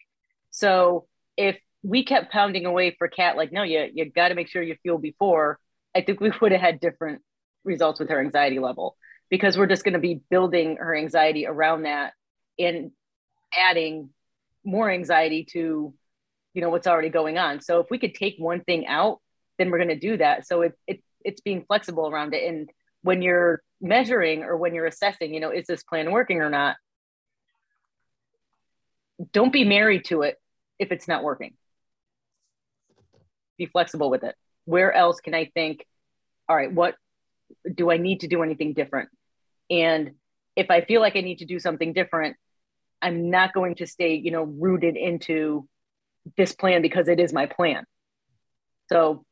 [0.51, 4.49] So if we kept pounding away for kat like no you, you got to make
[4.49, 5.57] sure you feel before
[5.95, 7.21] i think we would have had different
[7.63, 8.97] results with her anxiety level
[9.29, 12.11] because we're just going to be building her anxiety around that
[12.57, 12.91] and
[13.57, 14.09] adding
[14.65, 15.93] more anxiety to
[16.53, 17.61] you know what's already going on.
[17.61, 19.19] So if we could take one thing out
[19.57, 20.47] then we're going to do that.
[20.47, 22.69] So it, it it's being flexible around it and
[23.01, 26.75] when you're measuring or when you're assessing you know is this plan working or not
[29.31, 30.35] don't be married to it
[30.79, 31.53] if it's not working
[33.57, 34.35] be flexible with it
[34.65, 35.85] where else can i think
[36.49, 36.95] all right, what
[37.75, 39.09] do I need to do anything different?
[39.69, 40.11] And
[40.55, 42.35] if I feel like I need to do something different,
[43.01, 45.67] I'm not going to stay, you know, rooted into
[46.35, 47.85] this plan because it is my plan.
[48.89, 49.23] So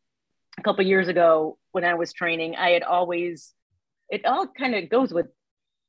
[0.57, 3.53] a couple years ago when I was training, I had always
[4.09, 5.27] it all kind of goes with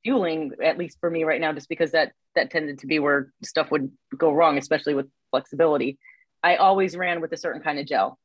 [0.04, 3.32] fueling, at least for me right now, just because that that tended to be where
[3.42, 5.98] stuff would go wrong, especially with flexibility.
[6.42, 8.18] I always ran with a certain kind of gel.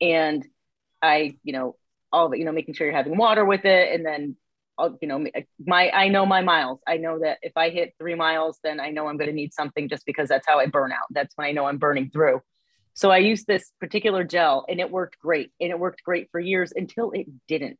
[0.00, 0.46] And
[1.02, 1.76] I, you know,
[2.12, 3.94] all of it, you know, making sure you're having water with it.
[3.94, 4.36] And then
[5.00, 5.24] you know
[5.64, 6.80] my i know my miles.
[6.86, 9.54] I know that if i hit three miles then i know i'm going to need
[9.54, 11.06] something just because that's how i burn out.
[11.10, 12.42] That's when i know i'm burning through.
[12.92, 15.50] So i used this particular gel and it worked great.
[15.60, 17.78] And it worked great for years until it didn't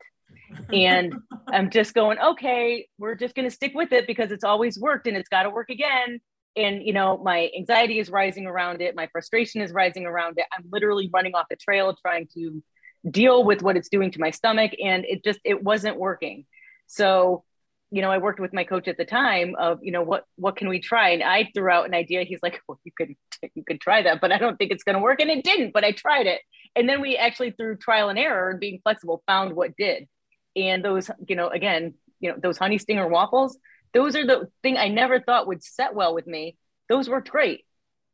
[0.73, 1.15] and
[1.49, 5.07] i'm just going okay we're just going to stick with it because it's always worked
[5.07, 6.21] and it's got to work again
[6.57, 10.47] and you know my anxiety is rising around it my frustration is rising around it
[10.57, 12.63] i'm literally running off the trail trying to
[13.11, 16.45] deal with what it's doing to my stomach and it just it wasn't working
[16.87, 17.45] so,
[17.91, 20.57] you know, I worked with my coach at the time of, you know, what what
[20.57, 21.11] can we try?
[21.11, 22.25] And I threw out an idea.
[22.25, 23.15] He's like, well, you could
[23.55, 25.21] you could try that, but I don't think it's going to work.
[25.21, 26.41] And it didn't, but I tried it.
[26.75, 30.09] And then we actually through trial and error and being flexible found what did.
[30.57, 33.59] And those, you know, again, you know, those honey stinger waffles,
[33.93, 36.57] those are the thing I never thought would set well with me.
[36.89, 37.65] Those worked great.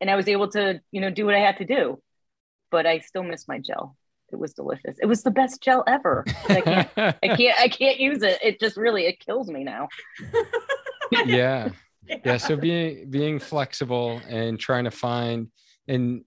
[0.00, 2.02] And I was able to, you know, do what I had to do.
[2.70, 3.96] But I still miss my gel
[4.32, 4.96] it was delicious.
[5.00, 6.24] It was the best gel ever.
[6.48, 8.38] I can't, I can't, I can't use it.
[8.42, 9.88] It just really, it kills me now.
[11.26, 11.68] yeah.
[12.24, 12.36] yeah.
[12.38, 15.48] So being, being flexible and trying to find
[15.86, 16.24] and,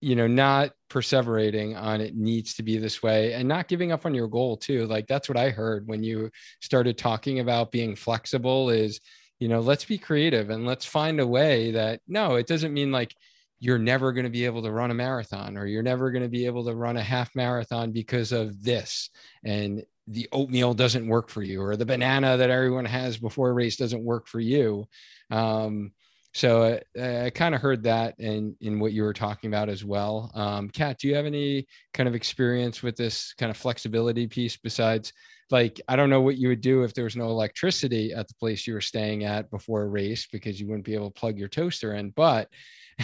[0.00, 4.06] you know, not perseverating on it needs to be this way and not giving up
[4.06, 4.86] on your goal too.
[4.86, 6.30] Like that's what I heard when you
[6.60, 9.00] started talking about being flexible is,
[9.38, 12.92] you know, let's be creative and let's find a way that no, it doesn't mean
[12.92, 13.14] like,
[13.58, 16.28] you're never going to be able to run a marathon or you're never going to
[16.28, 19.10] be able to run a half marathon because of this
[19.44, 23.52] and the oatmeal doesn't work for you or the banana that everyone has before a
[23.52, 24.86] race doesn't work for you
[25.30, 25.90] um,
[26.36, 29.86] so I, I kind of heard that in in what you were talking about as
[29.86, 30.30] well.
[30.34, 34.54] Um, Kat, do you have any kind of experience with this kind of flexibility piece
[34.54, 35.14] besides
[35.50, 38.34] like I don't know what you would do if there was no electricity at the
[38.34, 41.38] place you were staying at before a race because you wouldn't be able to plug
[41.38, 42.50] your toaster in, but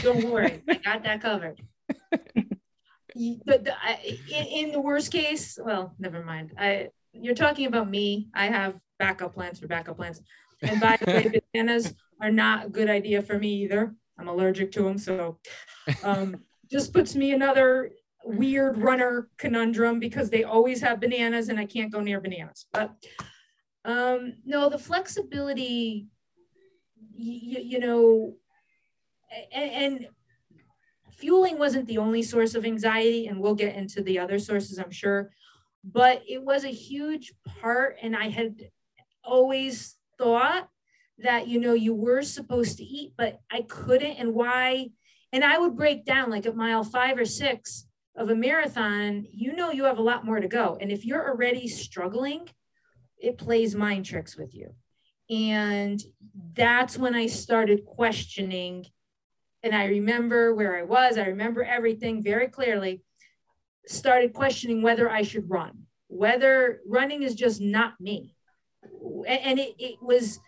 [0.02, 1.58] don't worry, I got that covered.
[3.14, 6.52] the, I, in, in, the worst case, well, never mind.
[6.58, 8.28] I you're talking about me.
[8.34, 10.20] I have backup plans for backup plans.
[10.60, 13.94] And by the way, bananas are not a good idea for me either.
[14.18, 15.38] I'm allergic to them, so
[16.04, 16.36] um,
[16.70, 17.90] just puts me another
[18.24, 22.66] weird runner conundrum because they always have bananas and I can't go near bananas.
[22.72, 22.94] But
[23.84, 26.06] um, no, the flexibility,
[27.14, 28.34] you, you know,
[29.52, 30.06] and, and
[31.10, 34.92] fueling wasn't the only source of anxiety, and we'll get into the other sources, I'm
[34.92, 35.32] sure,
[35.82, 37.96] but it was a huge part.
[38.00, 38.70] And I had
[39.24, 40.68] always thought
[41.22, 44.12] that, you know, you were supposed to eat, but I couldn't.
[44.12, 44.90] And why?
[45.32, 49.54] And I would break down like at mile five or six of a marathon, you
[49.54, 50.76] know, you have a lot more to go.
[50.80, 52.48] And if you're already struggling,
[53.18, 54.74] it plays mind tricks with you.
[55.30, 56.02] And
[56.54, 58.86] that's when I started questioning
[59.62, 63.02] and I remember where I was, I remember everything very clearly,
[63.86, 68.34] started questioning whether I should run, whether running is just not me.
[69.26, 70.40] And it, it was,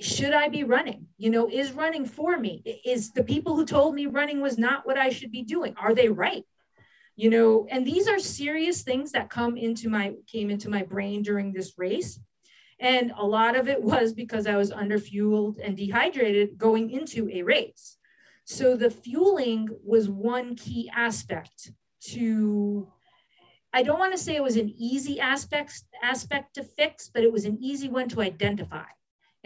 [0.00, 1.06] should I be running?
[1.18, 2.62] You know, is running for me?
[2.84, 5.74] Is the people who told me running was not what I should be doing?
[5.76, 6.44] Are they right?
[7.16, 11.22] You know, and these are serious things that come into my came into my brain
[11.22, 12.20] during this race.
[12.78, 17.42] And a lot of it was because I was underfueled and dehydrated going into a
[17.42, 17.96] race.
[18.44, 21.72] So the fueling was one key aspect
[22.08, 22.88] to
[23.72, 27.32] I don't want to say it was an easy aspect aspect to fix, but it
[27.32, 28.84] was an easy one to identify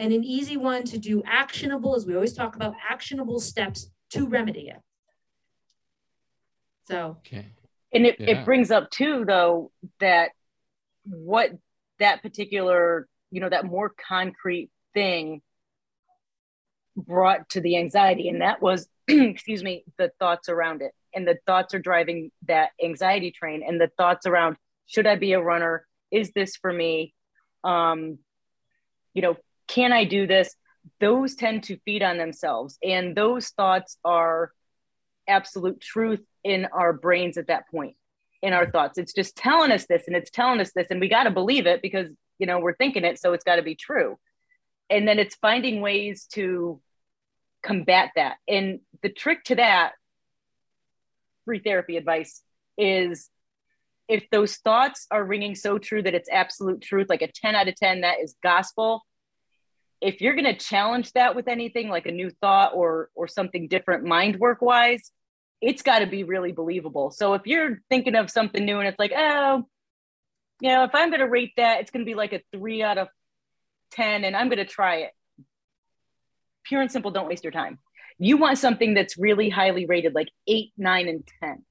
[0.01, 4.27] and an easy one to do actionable, as we always talk about, actionable steps to
[4.27, 4.81] remedy it.
[6.89, 7.47] So, okay.
[7.93, 8.31] And it, yeah.
[8.31, 10.31] it brings up too, though, that
[11.05, 11.51] what
[11.99, 15.43] that particular, you know, that more concrete thing
[16.97, 21.39] brought to the anxiety and that was excuse me the thoughts around it and the
[21.47, 25.87] thoughts are driving that anxiety train and the thoughts around should i be a runner
[26.11, 27.15] is this for me
[27.63, 28.19] um
[29.15, 29.37] you know
[29.71, 30.55] can i do this?
[30.99, 32.79] Those tend to feed on themselves.
[32.83, 34.51] And those thoughts are
[35.29, 37.97] absolute truth in our brains at that point
[38.43, 38.99] in our thoughts.
[38.99, 41.67] It's just telling us this and it's telling us this and we got to believe
[41.67, 44.19] it because you know we're thinking it so it's got to be true.
[44.89, 46.81] And then it's finding ways to
[47.63, 48.37] combat that.
[48.49, 49.93] And the trick to that
[51.45, 52.43] free therapy advice
[52.77, 53.31] is
[54.09, 57.69] if those thoughts are ringing so true that it's absolute truth, like a 10 out
[57.69, 59.05] of 10, that is gospel.
[60.01, 63.69] If you're going to challenge that with anything like a new thought or or something
[63.69, 65.11] different mind work wise,
[65.61, 67.11] it's got to be really believable.
[67.11, 69.67] So if you're thinking of something new and it's like, oh,
[70.61, 72.83] you know, if I'm going to rate that, it's going to be like a three
[72.83, 73.09] out of
[73.93, 75.11] 10 and I'm going to try it.
[76.65, 77.79] Pure and simple, don't waste your time.
[78.19, 81.65] You want something that's really highly rated, like eight, nine, and 10,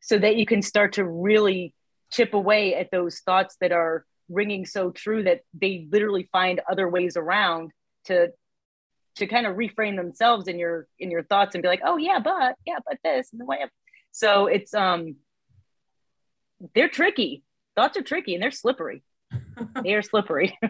[0.00, 1.74] so that you can start to really
[2.12, 6.88] chip away at those thoughts that are ringing so true that they literally find other
[6.88, 7.72] ways around
[8.04, 8.28] to
[9.14, 12.18] to kind of reframe themselves in your in your thoughts and be like oh yeah
[12.18, 13.70] but yeah but this and the way of
[14.12, 15.16] so it's um
[16.74, 17.42] they're tricky.
[17.74, 19.02] Thoughts are tricky and they're slippery.
[19.82, 20.58] They are slippery.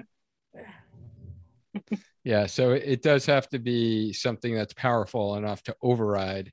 [2.24, 6.52] Yeah so it does have to be something that's powerful enough to override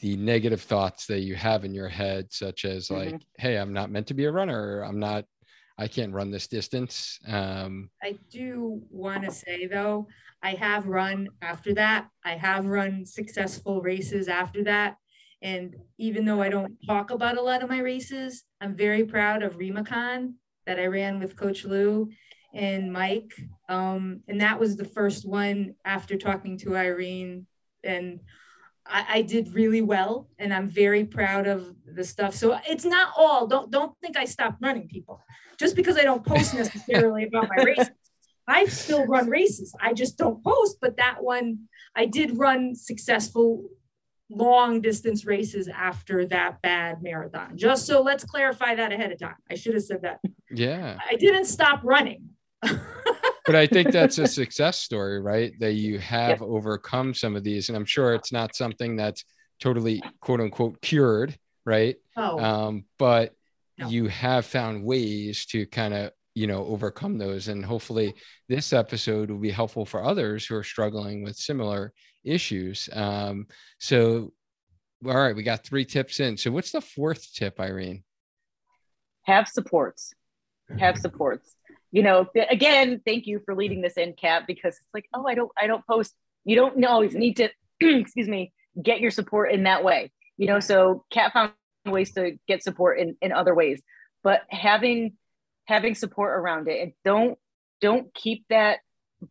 [0.00, 3.12] the negative thoughts that you have in your head such as mm-hmm.
[3.12, 4.80] like hey i'm not meant to be a runner.
[4.80, 5.24] I'm not
[5.78, 10.06] i can't run this distance um, i do want to say though
[10.42, 14.96] i have run after that i have run successful races after that
[15.42, 19.42] and even though i don't talk about a lot of my races i'm very proud
[19.42, 20.34] of remacon
[20.66, 22.08] that i ran with coach lou
[22.54, 23.32] and Mike.
[23.68, 27.46] Um, and that was the first one after talking to Irene.
[27.82, 28.20] And
[28.86, 32.34] I, I, did really well, and I'm very proud of the stuff.
[32.34, 33.46] So it's not all.
[33.46, 35.22] Don't don't think I stopped running, people.
[35.58, 37.90] Just because I don't post necessarily about my races,
[38.46, 39.74] I still run races.
[39.80, 40.78] I just don't post.
[40.80, 41.60] But that one,
[41.96, 43.70] I did run successful
[44.30, 47.56] long distance races after that bad marathon.
[47.56, 49.36] Just so let's clarify that ahead of time.
[49.50, 50.20] I should have said that.
[50.50, 50.98] Yeah.
[51.10, 52.30] I didn't stop running
[53.44, 55.52] but I think that's a success story, right?
[55.60, 57.68] That you have overcome some of these.
[57.68, 59.24] And I'm sure it's not something that's
[59.60, 61.36] totally quote unquote cured,
[61.66, 61.96] right?
[62.16, 62.38] Oh.
[62.38, 63.34] Um, but
[63.78, 63.88] no.
[63.88, 67.48] you have found ways to kind of, you know, overcome those.
[67.48, 68.14] And hopefully
[68.48, 71.92] this episode will be helpful for others who are struggling with similar
[72.24, 72.88] issues.
[72.92, 73.46] Um,
[73.78, 74.32] so,
[75.06, 76.38] all right, we got three tips in.
[76.38, 78.04] So, what's the fourth tip, Irene?
[79.24, 80.14] Have supports.
[80.78, 81.56] Have supports
[81.94, 85.36] you know, again, thank you for leading this in, Kat, because it's like, oh, I
[85.36, 86.12] don't, I don't post.
[86.44, 90.10] You don't always need to, excuse me, get your support in that way.
[90.36, 91.52] You know, so Kat found
[91.86, 93.80] ways to get support in in other ways,
[94.24, 95.12] but having
[95.66, 97.38] having support around it and don't
[97.80, 98.80] don't keep that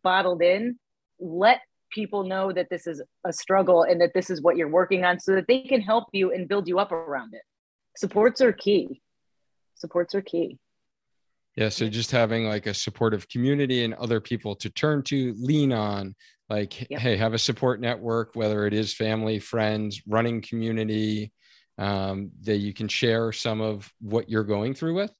[0.02, 0.78] bottled in.
[1.20, 1.60] Let
[1.92, 5.20] people know that this is a struggle and that this is what you're working on,
[5.20, 7.42] so that they can help you and build you up around it.
[7.94, 9.02] Supports are key.
[9.74, 10.58] Supports are key.
[11.56, 11.68] Yeah.
[11.68, 16.14] So just having like a supportive community and other people to turn to, lean on,
[16.48, 17.00] like, yep.
[17.00, 21.32] hey, have a support network, whether it is family, friends, running community,
[21.78, 25.12] um, that you can share some of what you're going through with.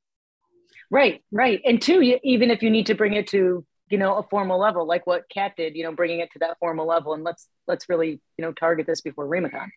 [0.90, 1.60] Right, right.
[1.64, 4.86] And two, even if you need to bring it to, you know, a formal level,
[4.86, 7.88] like what Kat did, you know, bringing it to that formal level, and let's let's
[7.88, 9.68] really, you know, target this before Remacon.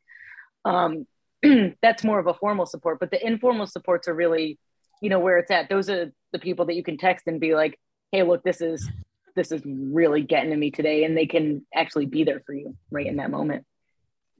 [0.65, 1.07] Um,
[1.81, 4.59] that's more of a formal support, but the informal supports are really
[5.01, 7.55] you know where it's at those are the people that you can text and be
[7.55, 7.79] like
[8.11, 8.89] hey look this is
[9.35, 12.75] this is really getting to me today and they can actually be there for you
[12.91, 13.65] right in that moment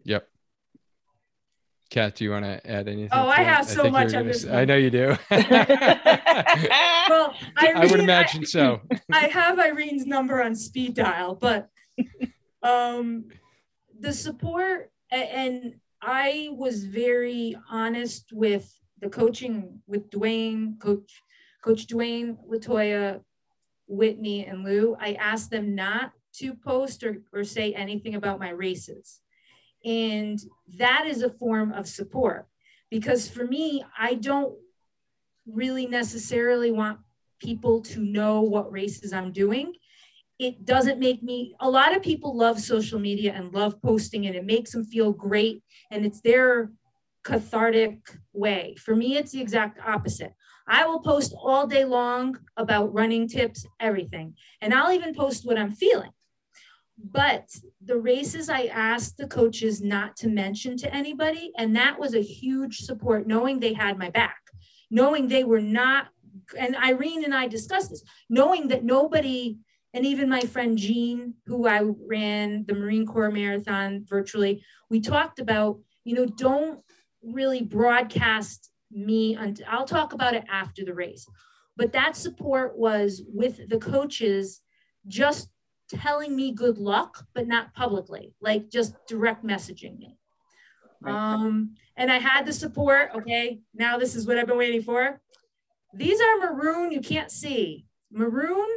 [0.03, 0.28] yep
[1.89, 3.08] Kat, do you want to add anything?
[3.14, 5.16] Oh, I have so much gonna, I know you do.
[5.32, 8.82] well, Irene, I would imagine I, so.
[9.10, 11.70] I have Irene's number on speed dial, but
[12.62, 13.30] um,
[13.97, 21.21] the support and I was very honest with the coaching with Duane, Coach
[21.63, 23.21] Coach Duane, Latoya,
[23.87, 28.49] Whitney, and Lou, I asked them not to post or, or say anything about my
[28.49, 29.21] races.
[29.83, 30.39] And
[30.77, 32.47] that is a form of support
[32.89, 34.55] because for me, I don't
[35.45, 36.99] really necessarily want
[37.39, 39.73] people to know what races I'm doing.
[40.39, 44.35] It doesn't make me, a lot of people love social media and love posting, and
[44.35, 45.63] it makes them feel great.
[45.89, 46.71] And it's their
[47.28, 47.99] cathartic
[48.32, 48.73] way.
[48.80, 50.34] For me, it's the exact opposite.
[50.65, 54.36] I will post all day long about running tips, everything.
[54.61, 56.11] And I'll even post what I'm feeling.
[56.97, 57.49] But
[57.84, 61.51] the races I asked the coaches not to mention to anybody.
[61.57, 64.39] And that was a huge support, knowing they had my back,
[64.89, 66.07] knowing they were not,
[66.57, 69.57] and Irene and I discussed this, knowing that nobody,
[69.93, 75.39] and even my friend Jean, who I ran the Marine Corps Marathon virtually, we talked
[75.39, 76.82] about, you know, don't
[77.24, 81.26] really broadcast me until I'll talk about it after the race.
[81.76, 84.61] But that support was with the coaches
[85.07, 85.49] just
[85.89, 90.18] telling me good luck, but not publicly, like just direct messaging me.
[91.05, 93.11] Um, and I had the support.
[93.15, 95.22] Okay, now this is what I've been waiting for.
[95.93, 98.68] These are maroon, you can't see, maroon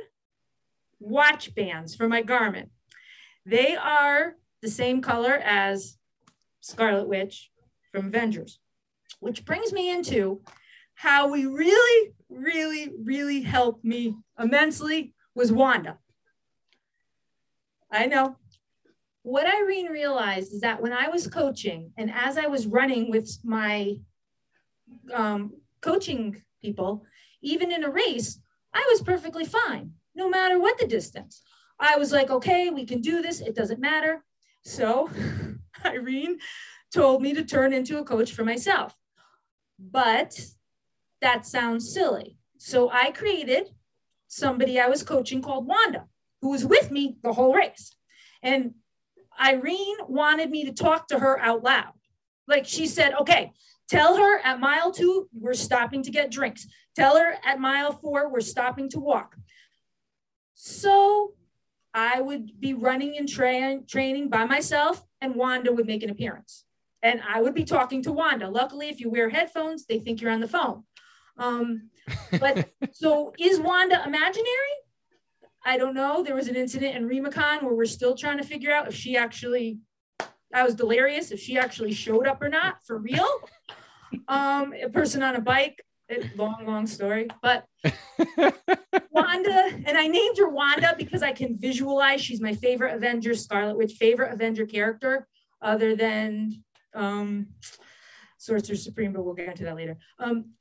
[1.01, 2.69] watch bands for my Garmin.
[3.47, 5.97] They are the same color as
[6.61, 7.51] Scarlet Witch
[7.93, 8.59] from Avengers,
[9.21, 10.41] which brings me into
[10.95, 15.99] how we really, really, really helped me immensely was Wanda.
[17.91, 18.37] I know.
[19.23, 23.39] What Irene realized is that when I was coaching and as I was running with
[23.45, 23.97] my
[25.13, 27.05] um, coaching people,
[27.43, 28.41] even in a race,
[28.73, 31.43] I was perfectly fine, no matter what the distance.
[31.79, 33.41] I was like, okay, we can do this.
[33.41, 34.23] It doesn't matter.
[34.65, 35.11] So
[35.85, 36.39] Irene
[36.93, 38.95] told me to turn into a coach for myself.
[39.79, 40.41] But
[41.21, 42.37] that sounds silly.
[42.59, 43.71] So I created
[44.29, 46.05] somebody I was coaching called Wanda,
[46.41, 47.95] who was with me the whole race.
[48.43, 48.75] And
[49.41, 51.93] Irene wanted me to talk to her out loud.
[52.47, 53.53] Like she said, okay,
[53.89, 56.67] tell her at mile two, we're stopping to get drinks.
[56.97, 59.37] Tell her at mile four, we're stopping to walk.
[60.55, 61.35] So
[61.95, 66.65] I would be running and tra- training by myself, and Wanda would make an appearance.
[67.03, 68.49] And I would be talking to Wanda.
[68.49, 70.85] Luckily, if you wear headphones, they think you're on the phone.
[71.39, 71.91] Um,
[72.39, 74.77] but so is Wanda imaginary?
[75.65, 76.23] I don't know.
[76.23, 79.17] There was an incident in Remacon where we're still trying to figure out if she
[79.17, 79.79] actually,
[80.55, 83.29] I was delirious, if she actually showed up or not for real.
[84.29, 85.85] Um, a person on a bike,
[86.37, 87.65] long, long story, but
[89.11, 93.77] Wanda, and I named her Wanda because I can visualize she's my favorite Avenger, Scarlet
[93.77, 95.29] Witch, favorite Avenger character,
[95.63, 96.65] other than
[96.95, 97.49] um,
[98.39, 99.99] Sorcerer Supreme, but we'll get into that later.
[100.19, 100.53] Um,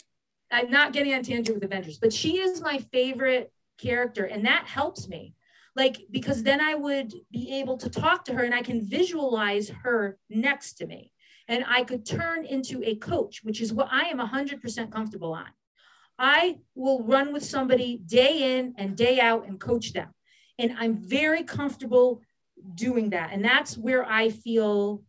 [0.52, 4.66] I'm not getting on tangent with Avengers, but she is my favorite character, and that
[4.68, 5.36] helps me.
[5.76, 9.70] Like, because then I would be able to talk to her and I can visualize
[9.70, 11.14] her next to me.
[11.48, 15.48] And I could turn into a coach, which is what I am 100% comfortable on.
[16.18, 20.10] I will run with somebody day in and day out and coach them.
[20.58, 22.22] And I'm very comfortable
[22.76, 23.30] doing that.
[23.32, 25.02] And that's where I feel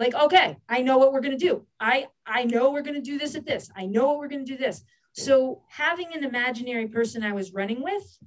[0.00, 1.64] like okay i know what we're going to do.
[1.78, 3.70] I i know we're going to do this at this.
[3.76, 4.82] I know what we're going to do this.
[5.12, 8.18] So having an imaginary person i was running with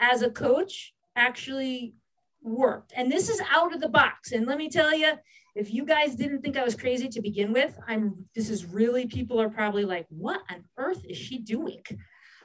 [0.00, 1.94] as a coach actually
[2.40, 2.92] worked.
[2.96, 4.32] And this is out of the box.
[4.32, 5.14] And let me tell you
[5.58, 9.06] if you guys didn't think i was crazy to begin with i'm this is really
[9.06, 11.82] people are probably like what on earth is she doing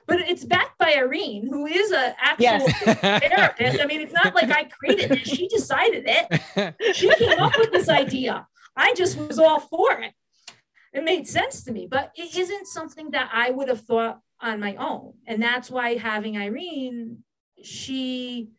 [0.07, 2.99] but it's backed by Irene, who is an actual yes.
[2.99, 3.81] therapist.
[3.81, 6.95] I mean, it's not like I created it; she decided it.
[6.95, 8.47] She came up with this idea.
[8.75, 10.13] I just was all for it.
[10.93, 14.59] It made sense to me, but it isn't something that I would have thought on
[14.59, 17.23] my own, and that's why having Irene,
[17.63, 18.49] she,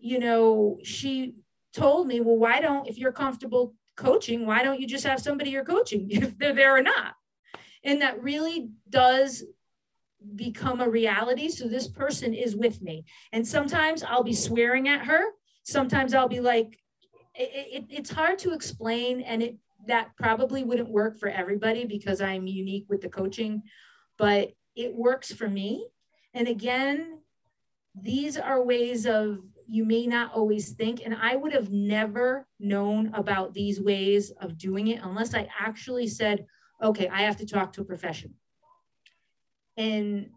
[0.00, 1.34] you know, she
[1.72, 5.50] told me, well, why don't if you're comfortable coaching, why don't you just have somebody
[5.50, 7.14] you're coaching if they're there or not?
[7.84, 9.44] And that really does
[10.34, 11.48] become a reality.
[11.48, 13.04] So this person is with me.
[13.32, 15.24] And sometimes I'll be swearing at her.
[15.64, 16.78] Sometimes I'll be like,
[17.34, 17.50] it,
[17.82, 19.20] it, it's hard to explain.
[19.20, 19.56] And it
[19.86, 23.62] that probably wouldn't work for everybody because I'm unique with the coaching,
[24.18, 25.86] but it works for me.
[26.34, 27.20] And again,
[27.94, 31.02] these are ways of you may not always think.
[31.04, 36.06] And I would have never known about these ways of doing it unless I actually
[36.06, 36.46] said,
[36.82, 38.34] okay, I have to talk to a professional
[39.76, 40.30] and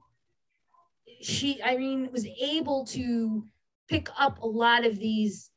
[1.21, 3.45] she irene was able to
[3.87, 5.51] pick up a lot of these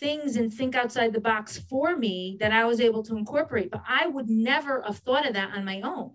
[0.00, 3.82] things and think outside the box for me that i was able to incorporate but
[3.88, 6.12] i would never have thought of that on my own.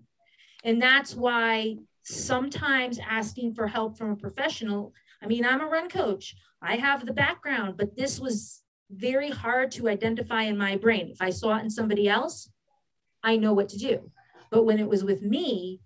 [0.62, 4.92] And that's why sometimes asking for help from a professional
[5.22, 6.34] i mean i'm a run coach.
[6.62, 11.08] I have the background but this was very hard to identify in my brain.
[11.10, 12.50] If i saw it in somebody else
[13.22, 14.10] i know what to do.
[14.50, 15.80] But when it was with me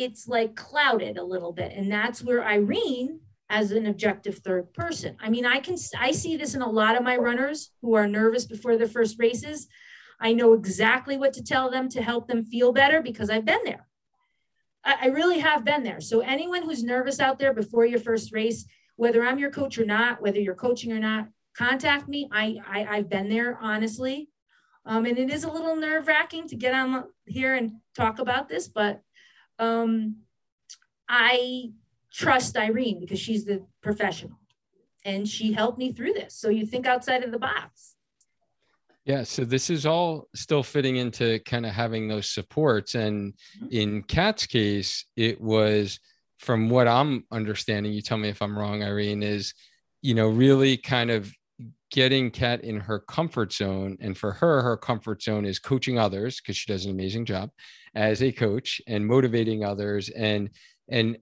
[0.00, 1.72] it's like clouded a little bit.
[1.74, 3.20] And that's where Irene
[3.50, 5.16] as an objective third person.
[5.20, 8.06] I mean, I can I see this in a lot of my runners who are
[8.06, 9.66] nervous before their first races.
[10.20, 13.64] I know exactly what to tell them to help them feel better because I've been
[13.64, 13.86] there.
[14.84, 16.00] I, I really have been there.
[16.00, 19.84] So anyone who's nervous out there before your first race, whether I'm your coach or
[19.84, 22.28] not, whether you're coaching or not, contact me.
[22.30, 24.28] I, I I've been there honestly.
[24.86, 28.48] Um, and it is a little nerve wracking to get on here and talk about
[28.48, 29.02] this, but
[29.60, 30.16] um,
[31.08, 31.70] I
[32.12, 34.38] trust Irene because she's the professional
[35.04, 36.34] and she helped me through this.
[36.34, 37.94] So you think outside of the box.
[39.04, 42.94] Yeah, so this is all still fitting into kind of having those supports.
[42.94, 43.66] And mm-hmm.
[43.70, 46.00] in Kat's case, it was
[46.38, 49.54] from what I'm understanding, you tell me if I'm wrong, Irene, is,
[50.02, 51.32] you know, really kind of
[51.90, 53.98] getting Kat in her comfort zone.
[54.00, 57.50] And for her, her comfort zone is coaching others because she does an amazing job
[57.94, 60.50] as a coach and motivating others and
[60.88, 61.18] and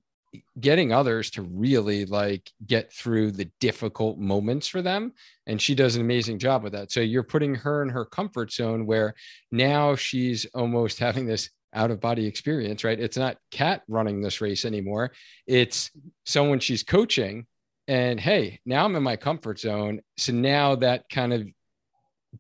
[0.61, 5.13] getting others to really like get through the difficult moments for them.
[5.47, 6.93] And she does an amazing job with that.
[6.93, 9.15] So you're putting her in her comfort zone where
[9.51, 12.99] now she's almost having this out of body experience right?
[12.99, 15.13] It's not kat running this race anymore.
[15.47, 15.91] It's
[16.25, 17.47] someone she's coaching
[17.87, 20.01] and hey now i'm in my comfort zone.
[20.19, 21.47] So now that kind of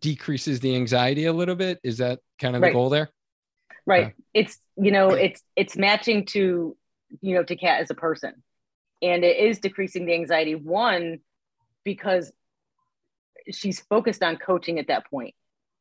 [0.00, 1.78] decreases the anxiety a little bit.
[1.82, 2.68] Is that kind of right.
[2.68, 3.10] the goal there
[3.88, 4.14] right.
[4.34, 6.76] It's you know it's it's matching to
[7.20, 8.42] you know to kat as a person.
[9.00, 11.20] And it is decreasing the anxiety one
[11.84, 12.32] because
[13.50, 15.34] she's focused on coaching at that point.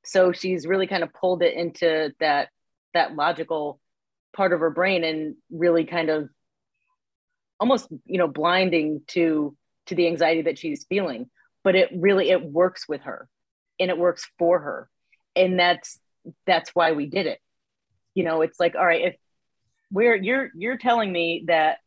[0.06, 2.50] So she's really kind of pulled it into that
[2.94, 3.80] that logical
[4.36, 6.30] part of her brain and really kind of
[7.60, 9.56] almost you know blinding to
[9.88, 11.30] to the anxiety that she's feeling.
[11.64, 13.28] But it really it works with her
[13.80, 14.90] and it works for her.
[15.36, 16.00] And that's
[16.46, 17.40] that's why we did it
[18.18, 19.16] you know it's like all right if
[19.92, 21.78] where you're you're telling me that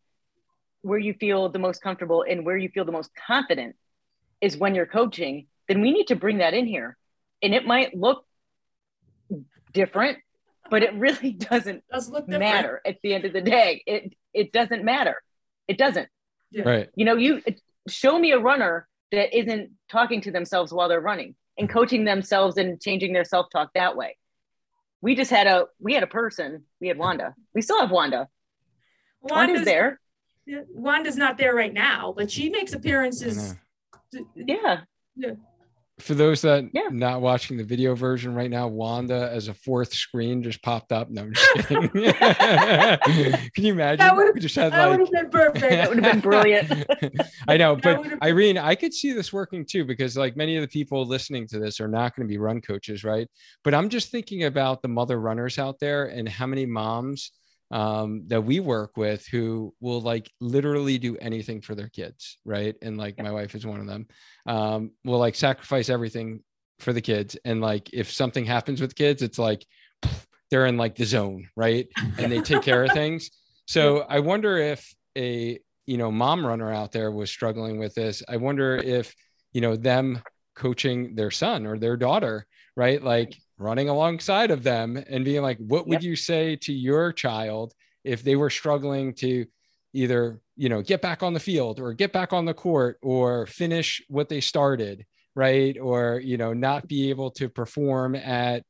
[0.82, 3.74] where you feel the most comfortable and where you feel the most confident
[4.40, 6.96] is when you're coaching then we need to bring that in here.
[7.42, 8.24] And it might look
[9.72, 10.18] different
[10.68, 13.82] but it really doesn't Does matter at the end of the day.
[13.86, 15.16] It it doesn't matter.
[15.66, 16.08] It doesn't.
[16.52, 16.68] Yeah.
[16.68, 16.88] right.
[16.94, 17.42] You know you
[17.88, 22.56] show me a runner that isn't talking to themselves while they're running and coaching themselves
[22.56, 24.16] and changing their self-talk that way
[25.00, 26.64] we just had a we had a person.
[26.80, 27.34] We had wanda.
[27.54, 28.28] We still have wanda.
[29.20, 30.00] Wanda's, wanda's there.
[30.46, 33.54] Wanda's not there right now but she makes appearances
[34.34, 34.80] yeah.
[35.16, 35.32] yeah
[36.00, 36.88] for those that yeah.
[36.90, 41.10] not watching the video version right now, Wanda as a fourth screen just popped up.
[41.10, 41.88] No, I'm just kidding.
[43.54, 43.98] Can you imagine?
[43.98, 45.60] That would have just had like been perfect.
[45.60, 46.86] that would have been brilliant.
[47.46, 50.68] I know, but Irene, I could see this working too because like many of the
[50.68, 53.28] people listening to this are not going to be run coaches, right?
[53.64, 57.32] But I'm just thinking about the mother runners out there and how many moms
[57.70, 62.74] um, that we work with who will like literally do anything for their kids, right?
[62.82, 64.06] And like my wife is one of them.
[64.46, 66.42] Um, will like sacrifice everything
[66.78, 69.64] for the kids, and like if something happens with kids, it's like
[70.50, 71.86] they're in like the zone, right?
[72.18, 73.30] And they take care of things.
[73.66, 78.20] So I wonder if a you know mom runner out there was struggling with this.
[78.28, 79.14] I wonder if
[79.52, 80.22] you know them
[80.56, 82.46] coaching their son or their daughter,
[82.76, 83.00] right?
[83.00, 86.08] Like running alongside of them and being like, what would yep.
[86.08, 89.44] you say to your child if they were struggling to
[89.92, 93.46] either, you know, get back on the field or get back on the court or
[93.46, 95.04] finish what they started,
[95.34, 95.76] right?
[95.78, 98.64] Or, you know, not be able to perform at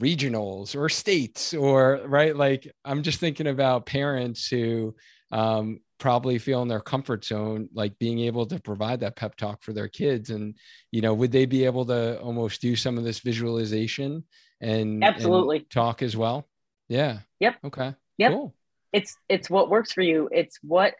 [0.00, 2.36] regionals or states or, right?
[2.36, 4.94] Like, I'm just thinking about parents who,
[5.32, 9.62] um, probably feel in their comfort zone like being able to provide that pep talk
[9.62, 10.30] for their kids.
[10.30, 10.56] And
[10.90, 14.24] you know would they be able to almost do some of this visualization
[14.60, 15.58] and absolutely.
[15.58, 16.48] and talk as well?
[16.88, 17.20] Yeah.
[17.38, 17.54] Yep.
[17.66, 17.94] Okay.
[18.18, 18.32] Yep.
[18.32, 18.54] Cool.
[18.92, 20.28] it's it's what works for you.
[20.32, 20.94] It's what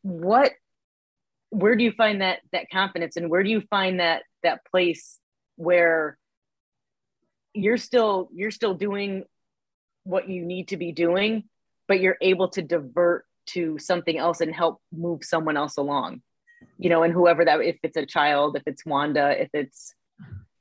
[0.00, 0.52] what
[1.50, 3.18] where do you find that that confidence?
[3.18, 5.18] And where do you find that that place
[5.56, 6.16] where
[7.52, 9.24] you're still you're still doing
[10.04, 11.44] what you need to be doing
[11.92, 16.22] but you're able to divert to something else and help move someone else along
[16.78, 19.94] you know and whoever that if it's a child if it's wanda if it's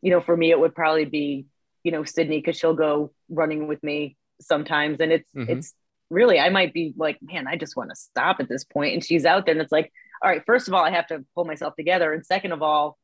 [0.01, 1.45] you know for me it would probably be
[1.83, 4.99] you know sydney because she'll go running with me sometimes.
[4.99, 5.49] And it's mm-hmm.
[5.49, 5.73] it's
[6.09, 8.93] really i might be like man i just want to stop at this point.
[8.93, 11.23] And she's out there and it's like all right first of all i have to
[11.35, 12.13] pull myself together.
[12.13, 12.97] And second of all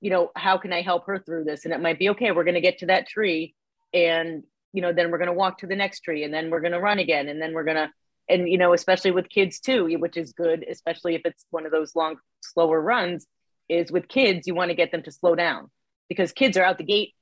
[0.00, 1.64] you know how can i help her through this?
[1.64, 3.54] And it might be okay we're going to get to that tree
[3.92, 4.44] and
[4.76, 6.72] you know then we're going to walk to the next tree and then we're going
[6.72, 7.90] to run again and then we're going to
[8.28, 11.72] and you know especially with kids too which is good especially if it's one of
[11.72, 13.26] those long slower runs
[13.70, 15.70] is with kids you want to get them to slow down
[16.10, 17.14] because kids are out the gate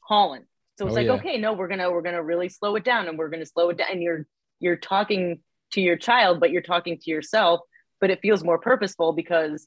[0.00, 0.44] hauling
[0.78, 1.12] so it's oh, like yeah.
[1.14, 3.78] okay no we're gonna we're gonna really slow it down and we're gonna slow it
[3.78, 4.26] down and you're
[4.60, 5.40] you're talking
[5.72, 7.60] to your child but you're talking to yourself
[7.98, 9.66] but it feels more purposeful because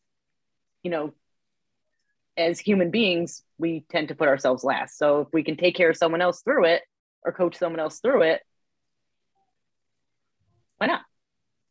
[0.83, 1.13] you know
[2.39, 4.97] as human beings, we tend to put ourselves last.
[4.97, 6.81] So if we can take care of someone else through it
[7.23, 8.41] or coach someone else through it,
[10.77, 11.01] why not?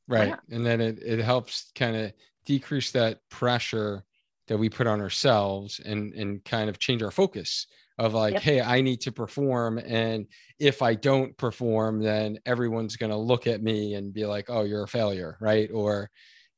[0.07, 0.21] Right.
[0.21, 0.43] Why not?
[0.51, 2.13] And then it, it helps kind of
[2.45, 4.05] decrease that pressure
[4.49, 7.67] that we put on ourselves and and kind of change our focus
[7.99, 8.43] of like yep.
[8.43, 10.27] hey i need to perform and
[10.59, 14.63] if i don't perform then everyone's going to look at me and be like oh
[14.63, 16.11] you're a failure right or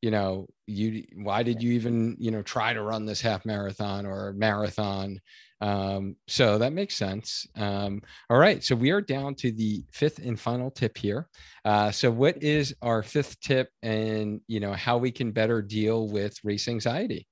[0.03, 4.07] you know you why did you even you know try to run this half marathon
[4.07, 5.20] or marathon?
[5.61, 7.46] Um, so that makes sense.
[7.57, 11.28] Um, all right so we are down to the fifth and final tip here.
[11.64, 16.09] Uh, so what is our fifth tip and you know how we can better deal
[16.09, 17.26] with race anxiety?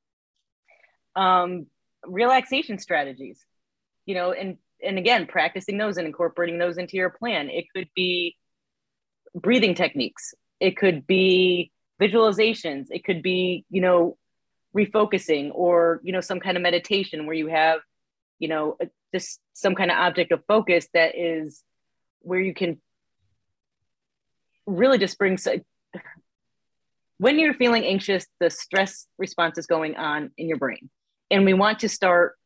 [1.16, 1.66] Um,
[2.06, 3.40] relaxation strategies,
[4.06, 7.50] you know, and and again, practicing those and incorporating those into your plan.
[7.50, 8.36] It could be
[9.34, 10.34] breathing techniques.
[10.60, 12.86] It could be visualizations.
[12.90, 14.16] It could be, you know,
[14.76, 17.80] refocusing or, you know, some kind of meditation where you have,
[18.38, 18.76] you know,
[19.14, 21.62] just some kind of object of focus that is
[22.20, 22.80] where you can
[24.66, 25.38] really just bring
[27.18, 30.90] when you're feeling anxious the stress response is going on in your brain.
[31.30, 32.36] And we want to start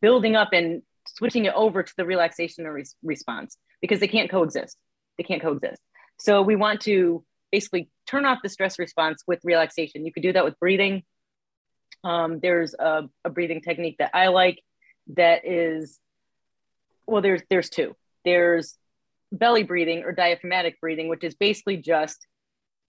[0.00, 4.76] building up and switching it over to the relaxation re- response because they can't coexist.
[5.18, 5.80] They can't coexist.
[6.18, 10.04] So we want to basically turn off the stress response with relaxation.
[10.04, 11.02] You could do that with breathing.
[12.04, 14.62] Um, there's a, a breathing technique that i like
[15.14, 15.98] that is
[17.06, 17.94] well there's there's two.
[18.24, 18.76] There's
[19.32, 22.26] belly breathing or diaphragmatic breathing which is basically just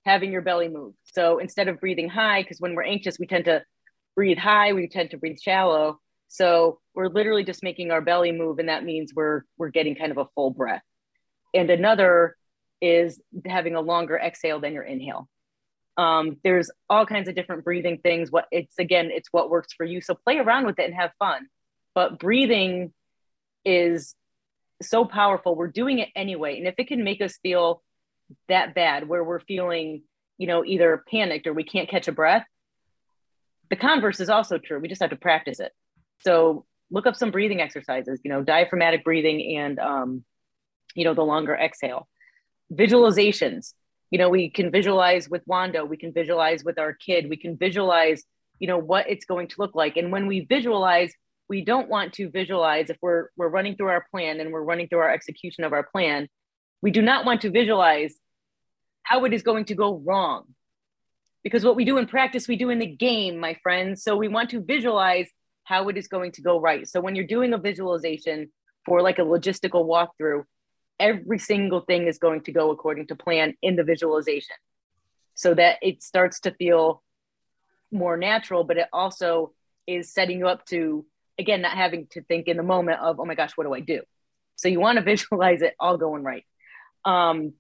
[0.05, 0.95] having your belly move.
[1.03, 3.63] So instead of breathing high because when we're anxious we tend to
[4.15, 5.99] breathe high we tend to breathe shallow.
[6.28, 10.11] So we're literally just making our belly move and that means we're we're getting kind
[10.11, 10.84] of a full breath.
[11.53, 12.36] And another
[12.82, 15.28] is having a longer exhale than your inhale
[15.98, 19.86] um, there's all kinds of different breathing things what it's again it's what works for
[19.86, 21.48] you so play around with it and have fun
[21.96, 22.94] but breathing
[23.66, 24.16] is
[24.82, 25.56] so powerful.
[25.56, 26.58] We're doing it anyway.
[26.58, 27.82] And if it can make us feel
[28.48, 30.04] that bad, where we're feeling,
[30.38, 32.46] you know, either panicked or we can't catch a breath,
[33.70, 34.80] the converse is also true.
[34.80, 35.72] We just have to practice it.
[36.20, 40.24] So look up some breathing exercises, you know, diaphragmatic breathing and, um,
[40.96, 42.08] you know, the longer exhale.
[42.74, 43.74] Visualizations,
[44.11, 47.57] you know, we can visualize with Wanda, we can visualize with our kid, we can
[47.57, 48.24] visualize,
[48.59, 49.97] you know, what it's going to look like.
[49.97, 51.13] And when we visualize,
[51.49, 54.88] we don't want to visualize if we're we're running through our plan and we're running
[54.88, 56.28] through our execution of our plan.
[56.82, 58.15] We do not want to visualize
[59.03, 60.43] how it is going to go wrong.
[61.43, 64.28] Because what we do in practice we do in the game my friends so we
[64.28, 65.30] want to visualize
[65.63, 66.88] how it is going to go right.
[66.88, 68.51] So when you're doing a visualization
[68.86, 70.43] for like a logistical walkthrough
[71.00, 74.56] every single thing is going to go according to plan in the visualization
[75.36, 77.04] so that it starts to feel
[77.91, 79.54] more natural but it also
[79.86, 81.06] is setting you up to
[81.39, 83.80] again, not having to think in the moment of, oh my gosh, what do I
[83.80, 84.02] do?
[84.56, 86.45] So you want to visualize it all going right.
[87.06, 87.54] Um,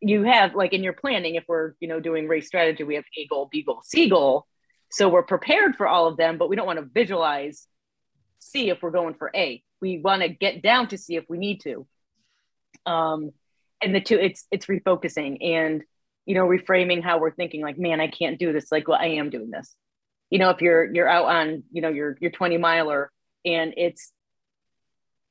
[0.00, 3.04] you have like in your planning, if we're, you know, doing race strategy, we have
[3.16, 4.46] A goal, B goal, C goal.
[4.90, 7.66] So we're prepared for all of them, but we don't want to visualize
[8.38, 9.62] C if we're going for A.
[9.80, 11.86] We want to get down to C if we need to.
[12.86, 13.30] Um,
[13.82, 15.82] and the two, it's it's refocusing and
[16.26, 17.62] you know reframing how we're thinking.
[17.62, 18.72] Like, man, I can't do this.
[18.72, 19.74] Like, well, I am doing this
[20.30, 23.10] you know if you're you're out on you know your your 20 miler
[23.44, 24.12] and it's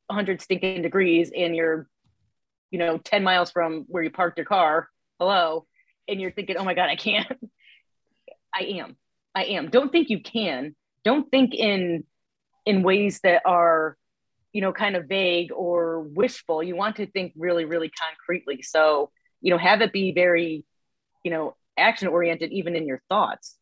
[0.08, 1.88] 100 stinking degrees and you're
[2.72, 5.66] you know 10 miles from where you parked your car hello
[6.08, 7.28] and you're thinking oh my god i can't
[8.56, 8.96] i am
[9.36, 12.04] i am don't think you can don't think in
[12.66, 13.98] in ways that are
[14.58, 18.64] you know kind of vague or wishful you want to think really really concretely.
[18.64, 20.66] So you know have it be very
[21.24, 23.56] you know action oriented even in your thoughts.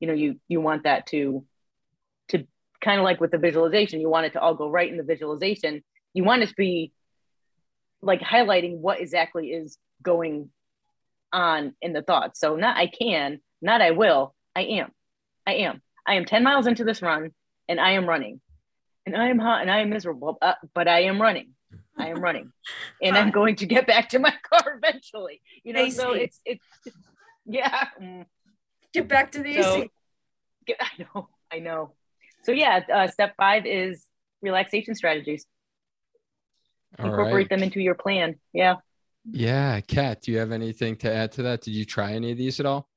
[0.00, 1.44] You know you you want that to
[2.30, 2.44] to
[2.80, 5.04] kind of like with the visualization you want it to all go right in the
[5.04, 5.84] visualization.
[6.12, 6.92] You want it to be
[8.02, 10.50] like highlighting what exactly is going
[11.32, 12.40] on in the thoughts.
[12.40, 14.90] So not i can not i will i am
[15.46, 17.30] i am i am 10 miles into this run
[17.68, 18.40] and i am running
[19.06, 21.48] and i am hot and i am miserable uh, but i am running
[21.98, 22.52] i am running
[23.02, 26.64] and i'm going to get back to my car eventually you know so it's it's
[27.46, 27.86] yeah.
[28.92, 29.90] Get back to the so, AC.
[30.66, 31.92] Get, I know, I know.
[32.42, 34.06] So yeah, uh, step five is
[34.40, 35.46] relaxation strategies.
[36.98, 37.48] All Incorporate right.
[37.48, 38.36] them into your plan.
[38.52, 38.76] Yeah.
[39.30, 41.62] Yeah, Kat, do you have anything to add to that?
[41.62, 42.88] Did you try any of these at all?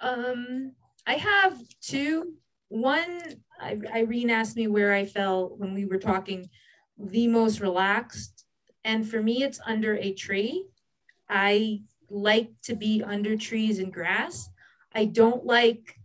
[0.00, 0.72] Um,
[1.06, 2.34] I have two.
[2.70, 3.20] One,
[3.60, 6.48] Irene asked me where I felt when we were talking
[6.98, 8.44] the most relaxed.
[8.84, 10.66] And for me, it's under a tree.
[11.28, 14.48] I like to be under trees and grass.
[14.94, 15.98] I don't like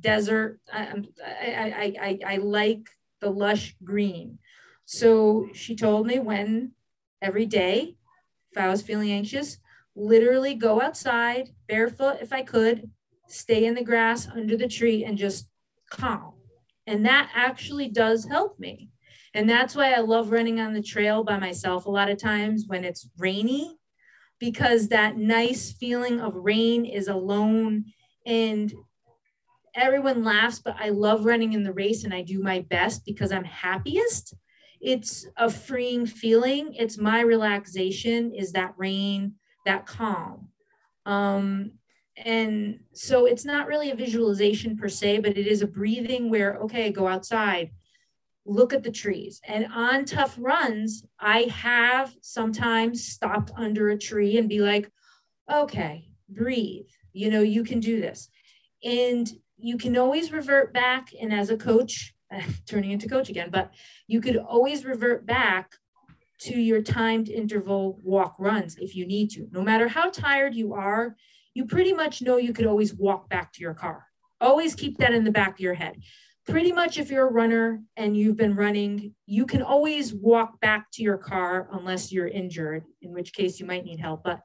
[0.00, 0.60] desert.
[0.72, 2.88] I, I, I, I, like
[3.20, 4.38] the lush green.
[4.84, 6.72] So she told me when
[7.20, 7.96] every day,
[8.50, 9.58] if I was feeling anxious,
[9.94, 12.90] literally go outside barefoot if I could,
[13.28, 15.48] stay in the grass under the tree and just
[15.90, 16.34] calm.
[16.86, 18.90] And that actually does help me.
[19.34, 22.64] And that's why I love running on the trail by myself a lot of times
[22.66, 23.78] when it's rainy,
[24.38, 27.86] because that nice feeling of rain is alone
[28.26, 28.72] and
[29.74, 33.32] everyone laughs, but I love running in the race and I do my best because
[33.32, 34.34] I'm happiest.
[34.80, 36.74] It's a freeing feeling.
[36.74, 40.48] It's my relaxation is that rain, that calm.
[41.06, 41.72] Um,
[42.16, 46.56] and so it's not really a visualization per se, but it is a breathing where,
[46.58, 47.70] okay, go outside,
[48.44, 49.40] look at the trees.
[49.46, 54.90] And on tough runs, I have sometimes stopped under a tree and be like,
[55.50, 56.86] okay, breathe.
[57.12, 58.28] You know, you can do this.
[58.84, 61.10] And you can always revert back.
[61.20, 62.14] And as a coach,
[62.66, 63.72] turning into coach again, but
[64.06, 65.72] you could always revert back
[66.40, 69.46] to your timed interval walk runs if you need to.
[69.52, 71.14] No matter how tired you are,
[71.54, 74.06] you pretty much know you could always walk back to your car.
[74.40, 76.02] Always keep that in the back of your head.
[76.48, 80.90] Pretty much, if you're a runner and you've been running, you can always walk back
[80.92, 84.24] to your car unless you're injured, in which case you might need help.
[84.24, 84.40] But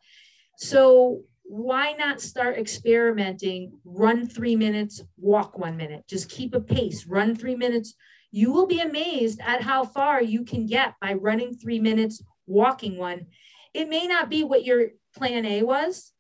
[0.58, 3.80] so, why not start experimenting?
[3.84, 6.04] Run three minutes, walk one minute.
[6.08, 7.96] Just keep a pace, run three minutes.
[8.32, 12.98] You will be amazed at how far you can get by running three minutes, walking
[12.98, 13.28] one.
[13.74, 16.12] It may not be what your plan A was,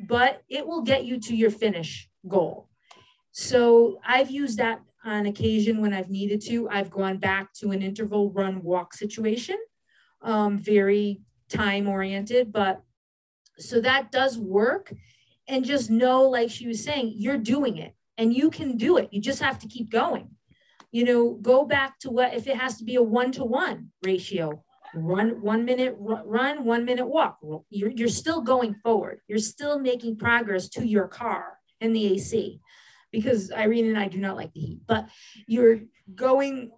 [0.00, 2.68] but it will get you to your finish goal.
[3.32, 6.68] So I've used that on occasion when I've needed to.
[6.70, 9.58] I've gone back to an interval run walk situation,
[10.22, 12.82] um, very time oriented, but
[13.58, 14.92] so that does work.
[15.46, 19.08] And just know, like she was saying, you're doing it and you can do it.
[19.12, 20.30] You just have to keep going.
[20.90, 23.90] You know, go back to what if it has to be a one to one
[24.04, 24.64] ratio,
[24.94, 27.38] run one minute run one minute walk.
[27.70, 29.20] You're, you're still going forward.
[29.28, 32.60] You're still making progress to your car and the ac
[33.12, 35.08] because irene and i do not like the heat but
[35.46, 35.80] you're
[36.14, 36.70] going.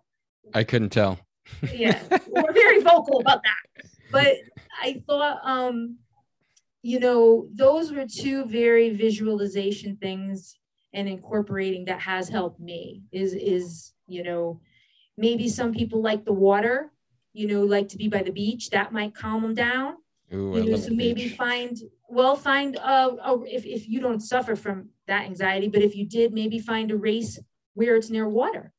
[0.55, 1.19] I couldn't tell.
[1.73, 3.85] Yeah we're very vocal about that.
[4.11, 4.37] But
[4.83, 5.99] i thought um
[6.83, 10.57] you know those were two very visualization things
[10.93, 14.61] and incorporating that has helped me is is you know
[15.17, 16.93] maybe some people like the water
[17.37, 19.97] you know, like to be by the beach, that might calm them down.
[20.33, 21.37] Ooh, you know, so maybe beach.
[21.37, 21.79] find
[22.09, 26.07] well find uh, a, if, if you don't suffer from that anxiety but if you
[26.07, 27.39] did maybe find a race
[27.75, 28.73] where it's near water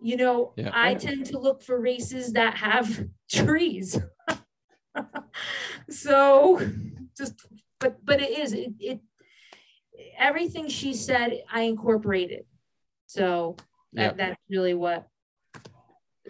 [0.00, 0.70] you know yeah.
[0.72, 3.98] i tend to look for races that have trees
[5.90, 6.60] so
[7.16, 7.46] just
[7.78, 9.00] but but it is it, it
[10.18, 12.44] everything she said i incorporated
[13.06, 13.56] so
[13.92, 14.26] that, yeah.
[14.26, 15.08] that's really what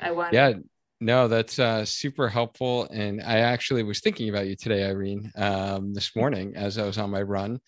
[0.00, 0.52] i want yeah
[1.00, 2.86] no, that's uh, super helpful.
[2.92, 6.98] And I actually was thinking about you today, Irene, um, this morning as I was
[6.98, 7.60] on my run.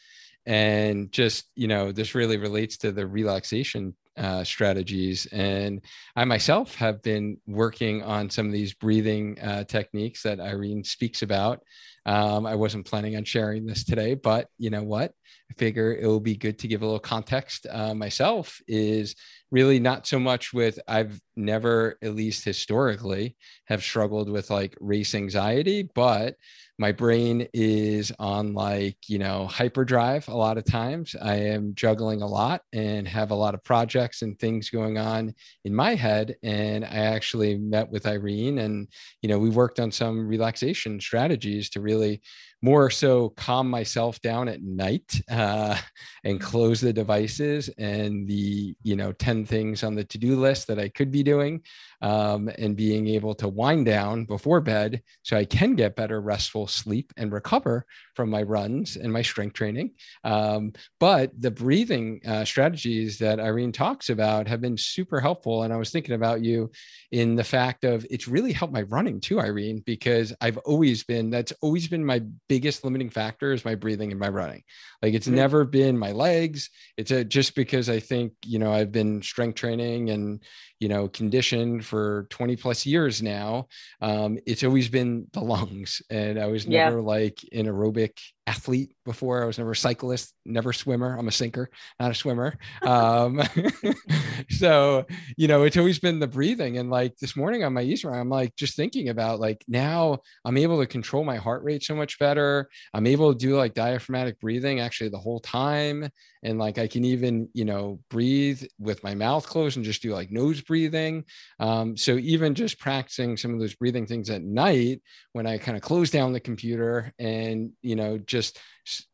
[0.45, 5.27] And just, you know, this really relates to the relaxation uh, strategies.
[5.27, 5.81] And
[6.17, 11.23] I myself have been working on some of these breathing uh, techniques that Irene speaks
[11.23, 11.63] about.
[12.05, 15.13] Um, I wasn't planning on sharing this today, but you know what?
[15.51, 18.61] I figure it will be good to give a little context uh, myself.
[18.67, 19.15] Is
[19.51, 23.37] really not so much with I've never, at least historically,
[23.67, 26.35] have struggled with like race anxiety, but
[26.83, 31.15] my brain is on like you know hyperdrive a lot of times.
[31.23, 35.33] I am juggling a lot and have a lot of projects and things going on
[35.65, 38.89] in my head and i actually met with irene and
[39.21, 42.21] you know we worked on some relaxation strategies to really
[42.63, 45.77] more so calm myself down at night uh,
[46.25, 46.49] and mm-hmm.
[46.49, 50.89] close the devices and the you know 10 things on the to-do list that i
[50.89, 51.61] could be doing
[52.01, 56.67] um, and being able to wind down before bed so i can get better restful
[56.67, 57.85] sleep and recover
[58.15, 59.91] from my runs and my strength training
[60.25, 65.73] um, but the breathing uh, strategies that irene talks about have been super helpful and
[65.73, 66.71] i was thinking about you
[67.11, 71.29] in the fact of it's really helped my running too irene because i've always been
[71.29, 72.23] that's always been my
[72.53, 74.63] biggest limiting factor is my breathing and my running.
[75.01, 75.37] Like it's mm-hmm.
[75.37, 76.69] never been my legs.
[76.99, 80.43] It's a, just because I think, you know, I've been strength training and,
[80.83, 83.69] you know, conditioned for 20 plus years now.
[84.01, 86.03] Um, it's always been the lungs.
[86.11, 87.07] And I was never yeah.
[87.07, 88.19] like an aerobic
[88.49, 89.43] athlete before.
[89.43, 91.17] I was never a cyclist, never swimmer.
[91.17, 91.71] I'm a sinker,
[92.01, 92.59] not a swimmer.
[92.83, 93.41] Um,
[94.51, 95.07] so,
[95.37, 96.79] you know, it's always been the breathing.
[96.79, 100.57] And like this morning on my run, I'm like just thinking about like now I'm
[100.57, 102.69] able to control my heart rate so much better.
[102.93, 106.11] I'm able to do like diaphragmatic breathing actually the whole time.
[106.43, 110.13] And like I can even, you know, breathe with my mouth closed and just do
[110.13, 111.25] like nose breathing.
[111.61, 115.03] Um, so even just practicing some of those breathing things at night
[115.35, 118.59] when I kind of close down the computer and, you know, just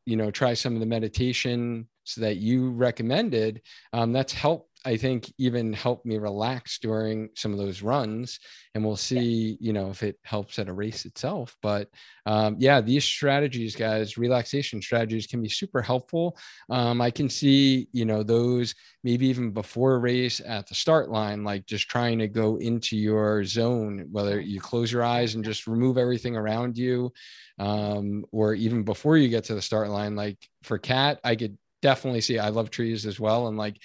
[0.07, 1.87] you know try some of the meditation
[2.17, 3.61] that you recommended
[3.93, 8.39] um, that's helped I think even help me relax during some of those runs.
[8.75, 11.57] And we'll see, you know, if it helps at a race itself.
[11.63, 11.89] But
[12.27, 16.39] um, yeah, these strategies, guys, relaxation strategies can be super helpful.
[16.71, 21.11] Um, I can see, you know, those maybe even before a race at the start
[21.11, 25.45] line, like just trying to go into your zone, whether you close your eyes and
[25.45, 27.13] just remove everything around you,
[27.59, 30.15] um, or even before you get to the start line.
[30.15, 33.49] Like for Kat, I could definitely see I love trees as well.
[33.49, 33.79] And like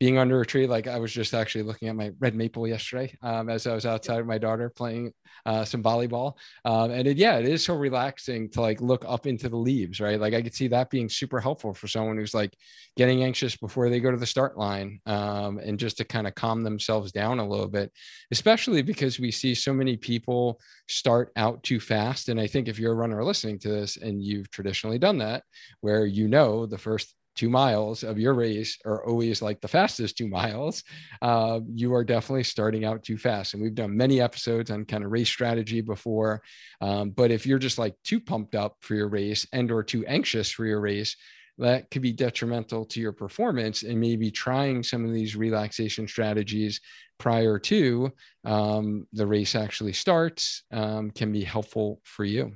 [0.00, 0.66] being under a tree.
[0.66, 3.84] Like I was just actually looking at my red maple yesterday um, as I was
[3.84, 5.12] outside with my daughter playing
[5.44, 6.38] uh, some volleyball.
[6.64, 10.00] Um, and it, yeah, it is so relaxing to like look up into the leaves,
[10.00, 10.18] right?
[10.18, 12.56] Like I could see that being super helpful for someone who's like
[12.96, 16.34] getting anxious before they go to the start line um, and just to kind of
[16.34, 17.92] calm themselves down a little bit,
[18.30, 22.30] especially because we see so many people start out too fast.
[22.30, 25.42] And I think if you're a runner listening to this and you've traditionally done that,
[25.82, 30.18] where you know the first two miles of your race are always like the fastest
[30.18, 30.82] two miles,
[31.22, 33.54] uh, you are definitely starting out too fast.
[33.54, 36.42] And we've done many episodes on kind of race strategy before.
[36.80, 40.04] Um, but if you're just like too pumped up for your race and or too
[40.06, 41.16] anxious for your race,
[41.58, 46.80] that could be detrimental to your performance and maybe trying some of these relaxation strategies
[47.18, 48.10] prior to
[48.44, 52.52] um, the race actually starts um, can be helpful for you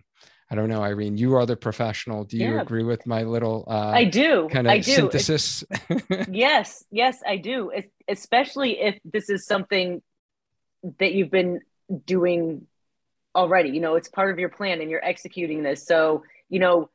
[0.50, 2.24] I don't know, Irene, you are the professional.
[2.24, 2.60] Do you yeah.
[2.60, 5.64] agree with my little uh, I do kind of synthesis?
[6.30, 7.72] yes, yes, I do.
[8.08, 10.02] especially if this is something
[10.98, 11.60] that you've been
[12.04, 12.66] doing
[13.34, 13.70] already.
[13.70, 15.86] You know, it's part of your plan and you're executing this.
[15.86, 16.90] So, you know,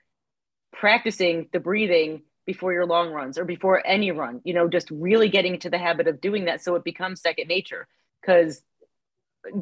[0.72, 5.30] practicing the breathing before your long runs or before any run, you know, just really
[5.30, 7.88] getting into the habit of doing that so it becomes second nature.
[8.22, 8.62] Because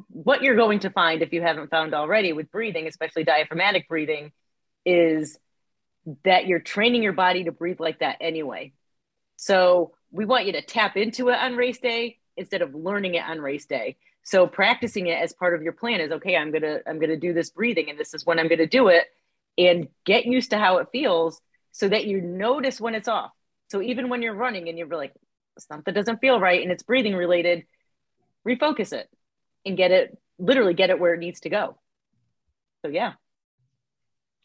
[0.09, 4.32] what you're going to find if you haven't found already with breathing, especially diaphragmatic breathing,
[4.86, 5.39] is
[6.23, 8.73] that you're training your body to breathe like that anyway.
[9.36, 13.23] So we want you to tap into it on race day instead of learning it
[13.23, 13.97] on race day.
[14.23, 17.34] So practicing it as part of your plan is okay, I'm gonna I'm gonna do
[17.34, 19.05] this breathing and this is when I'm gonna do it
[19.57, 23.32] and get used to how it feels so that you notice when it's off.
[23.69, 25.13] So even when you're running and you're like
[25.59, 27.65] something doesn't feel right and it's breathing related,
[28.45, 29.09] refocus it
[29.68, 31.78] and get it literally get it where it needs to go.
[32.86, 33.13] So yeah.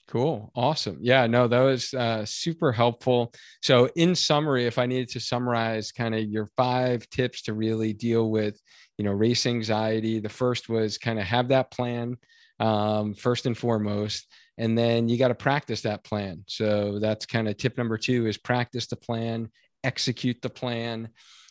[0.08, 0.50] Cool.
[0.54, 0.98] Awesome.
[1.00, 3.32] Yeah, no, that was uh, super helpful.
[3.62, 7.94] So, in summary, if I needed to summarize kind of your five tips to really
[7.94, 8.60] deal with,
[8.98, 12.18] you know, race anxiety, the first was kind of have that plan
[12.60, 14.26] um, first and foremost,
[14.58, 16.44] and then you got to practice that plan.
[16.46, 19.50] So, that's kind of tip number two is practice the plan,
[19.82, 21.08] execute the plan.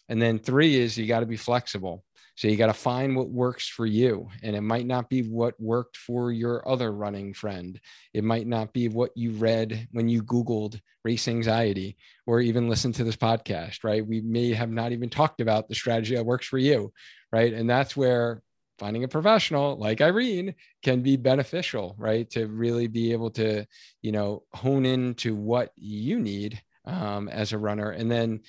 [0.07, 2.03] And then three is you got to be flexible.
[2.41, 4.27] So you got to find what works for you.
[4.41, 7.79] And it might not be what worked for your other running friend.
[8.15, 12.95] It might not be what you read when you Googled race anxiety or even listened
[12.95, 14.03] to this podcast, right?
[14.03, 16.91] We may have not even talked about the strategy that works for you,
[17.31, 17.53] right?
[17.53, 18.41] And that's where
[18.79, 22.27] finding a professional like Irene can be beneficial, right?
[22.31, 23.67] To really be able to,
[24.01, 27.91] you know, hone into what you need um, as a runner.
[27.91, 28.41] And then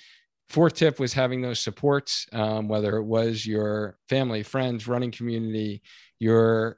[0.49, 5.81] fourth tip was having those supports, um, whether it was your family, friends, running community,
[6.19, 6.77] your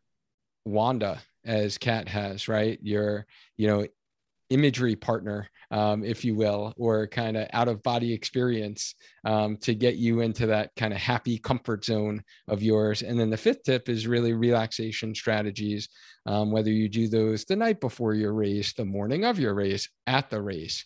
[0.65, 2.79] Wanda, as Kat has, right?
[2.81, 3.25] Your,
[3.57, 3.85] you know,
[4.49, 8.93] imagery partner, um, if you will, or kind of out of body experience
[9.25, 13.01] um, to get you into that kind of happy comfort zone of yours.
[13.01, 15.89] And then the fifth tip is really relaxation strategies,
[16.25, 19.89] um, whether you do those the night before your race, the morning of your race,
[20.07, 20.85] at the race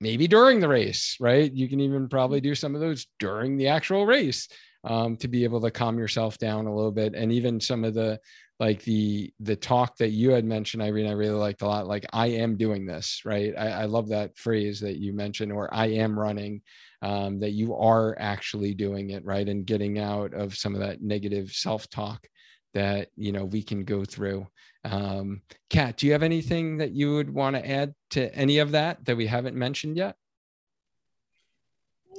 [0.00, 1.52] maybe during the race, right?
[1.52, 4.48] You can even probably do some of those during the actual race
[4.84, 7.14] um, to be able to calm yourself down a little bit.
[7.14, 8.18] And even some of the
[8.58, 11.86] like the the talk that you had mentioned, Irene, I really liked a lot.
[11.86, 13.54] Like I am doing this, right?
[13.56, 16.62] I, I love that phrase that you mentioned, or I am running.
[17.02, 21.00] Um, that you are actually doing it right and getting out of some of that
[21.00, 22.28] negative self-talk
[22.74, 24.46] that you know we can go through
[24.84, 28.72] um, Kat, do you have anything that you would want to add to any of
[28.72, 30.16] that that we haven't mentioned yet?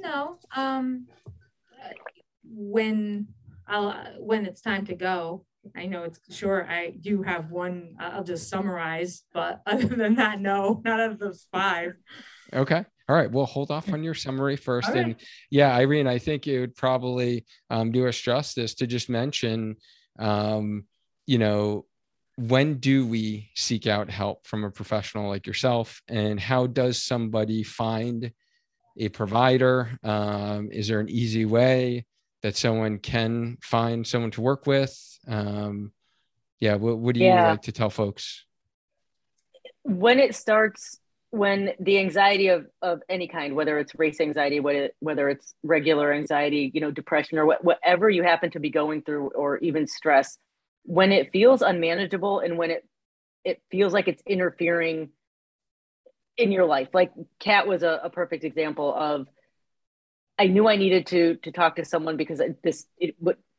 [0.00, 0.38] No.
[0.56, 1.06] Um,
[2.44, 3.28] when
[3.66, 5.44] I'll when it's time to go,
[5.76, 7.96] I know it's sure I do have one.
[7.98, 11.94] I'll just summarize, but other than that, no, not of those five.
[12.52, 12.84] Okay.
[13.08, 13.30] All right.
[13.30, 14.88] Well, hold off on your summary first.
[14.88, 14.98] Right.
[14.98, 15.16] And
[15.50, 19.76] yeah, Irene, I think it would probably um, do us justice to just mention,
[20.18, 20.86] um,
[21.26, 21.86] you know,
[22.36, 26.02] when do we seek out help from a professional like yourself?
[26.08, 28.32] And how does somebody find
[28.96, 29.98] a provider?
[30.02, 32.06] Um, is there an easy way
[32.42, 34.98] that someone can find someone to work with?
[35.28, 35.92] Um,
[36.62, 37.50] yeah what, what do you yeah.
[37.50, 38.44] like to tell folks?
[39.82, 41.00] When it starts
[41.32, 46.70] when the anxiety of, of any kind, whether it's race anxiety, whether it's regular anxiety,
[46.74, 50.36] you know, depression or whatever you happen to be going through, or even stress,
[50.82, 52.86] when it feels unmanageable and when it
[53.44, 55.08] it feels like it's interfering
[56.36, 59.26] in your life, like Kat was a, a perfect example of.
[60.38, 63.16] I knew I needed to to talk to someone because this it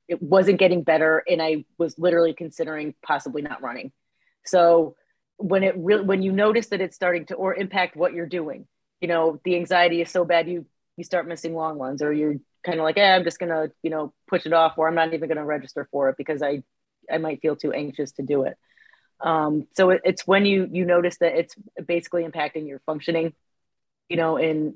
[0.07, 3.91] it wasn't getting better, and I was literally considering possibly not running.
[4.45, 4.95] So
[5.37, 8.67] when it really when you notice that it's starting to or impact what you're doing.
[9.01, 10.65] You know the anxiety is so bad you
[10.97, 13.89] you start missing long ones or you're kind of like eh, i'm just gonna you
[13.89, 16.63] know push it off or i'm not even gonna register for it because i
[17.11, 18.57] i might feel too anxious to do it.
[19.19, 21.55] Um, so it, it's when you you notice that it's
[21.85, 23.33] basically impacting your functioning
[24.09, 24.75] you know in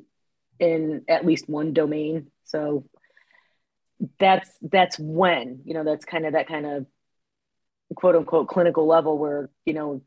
[0.59, 2.27] in at least one domain.
[2.45, 2.85] So
[4.19, 6.85] that's that's when you know that's kind of that kind of
[7.95, 10.01] quote unquote clinical level where you know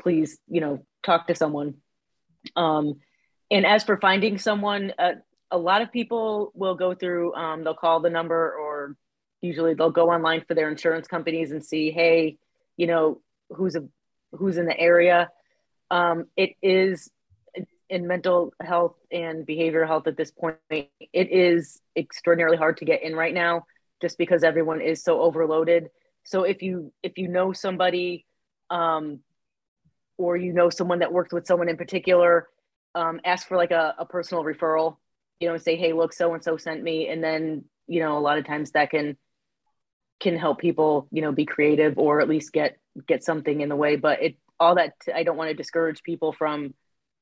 [0.00, 1.74] please, you know, talk to someone.
[2.56, 3.00] Um,
[3.50, 5.12] and as for finding someone, uh,
[5.50, 8.96] a lot of people will go through, um, they'll call the number or
[9.40, 12.38] usually they'll go online for their insurance companies and see, hey,
[12.76, 13.20] you know,
[13.50, 13.84] who's a,
[14.32, 15.30] who's in the area.
[15.90, 17.10] Um, it is
[17.88, 23.02] in mental health and behavioral health at this point, it is extraordinarily hard to get
[23.02, 23.64] in right now
[24.00, 25.88] just because everyone is so overloaded.
[26.24, 28.26] So if you if you know somebody
[28.70, 29.20] um,
[30.16, 32.48] or you know someone that worked with someone in particular,
[32.94, 34.96] um, ask for like a, a personal referral,
[35.40, 37.08] you know, and say, hey, look, so and so sent me.
[37.08, 39.16] And then, you know, a lot of times that can
[40.20, 43.76] can help people, you know, be creative or at least get get something in the
[43.76, 43.96] way.
[43.96, 46.74] But it all that I don't want to discourage people from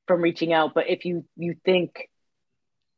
[0.07, 0.73] from reaching out.
[0.73, 2.09] But if you you think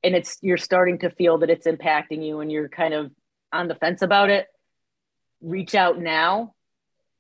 [0.04, 3.12] and it's you're starting to feel that it's impacting you and you're kind of
[3.52, 4.48] on the fence about it,
[5.42, 6.54] reach out now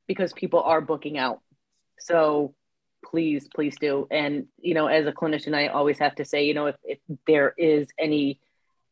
[0.07, 1.39] because people are booking out.
[1.99, 2.53] So
[3.09, 4.07] please, please do.
[4.11, 6.99] And, you know, as a clinician, I always have to say, you know, if, if
[7.27, 8.39] there is any,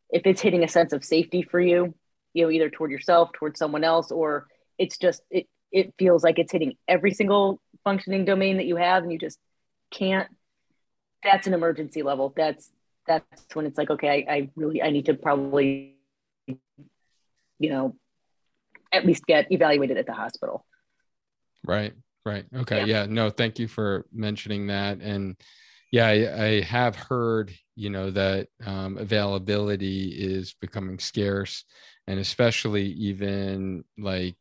[0.10, 1.94] if it's hitting a sense of safety for you,
[2.34, 4.48] you know, either toward yourself, toward someone else, or
[4.78, 9.04] it's just, it, it feels like it's hitting every single functioning domain that you have
[9.04, 9.40] and you just
[9.92, 10.30] can't,
[11.24, 12.34] that's an emergency level.
[12.36, 12.70] That's,
[13.08, 15.96] that's when it's like, okay, I, I really, I need to probably,
[16.48, 17.96] you know,
[18.92, 20.66] at least get evaluated at the hospital.
[21.66, 21.94] Right.
[22.26, 22.46] Right.
[22.56, 22.80] Okay.
[22.80, 23.02] Yeah.
[23.02, 23.06] yeah.
[23.08, 25.00] No, thank you for mentioning that.
[25.02, 25.36] And
[25.92, 31.66] yeah, I, I have heard, you know, that um, availability is becoming scarce
[32.08, 34.38] and especially even like,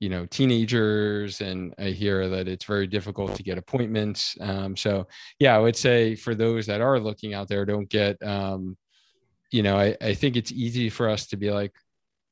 [0.00, 1.42] you know, teenagers.
[1.42, 4.36] And I hear that it's very difficult to get appointments.
[4.40, 5.06] Um, so
[5.38, 8.76] yeah, I would say for those that are looking out there, don't get, um,
[9.52, 11.72] you know, I, I think it's easy for us to be like,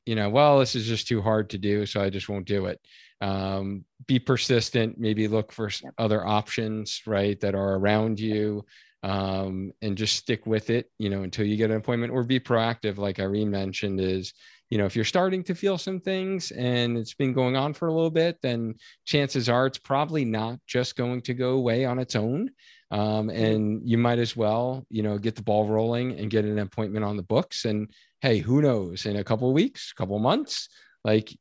[0.07, 2.66] you know, well, this is just too hard to do, so I just won't do
[2.66, 2.80] it.
[3.20, 8.64] Um, be persistent, maybe look for other options, right, that are around you,
[9.02, 12.40] um, and just stick with it, you know, until you get an appointment or be
[12.40, 12.96] proactive.
[12.96, 14.32] Like Irene mentioned, is,
[14.70, 17.88] you know, if you're starting to feel some things and it's been going on for
[17.88, 21.98] a little bit, then chances are it's probably not just going to go away on
[21.98, 22.50] its own.
[22.90, 26.58] Um, and you might as well, you know, get the ball rolling and get an
[26.58, 27.90] appointment on the books and
[28.20, 29.06] hey, who knows?
[29.06, 30.68] In a couple weeks, couple months,
[31.04, 31.36] like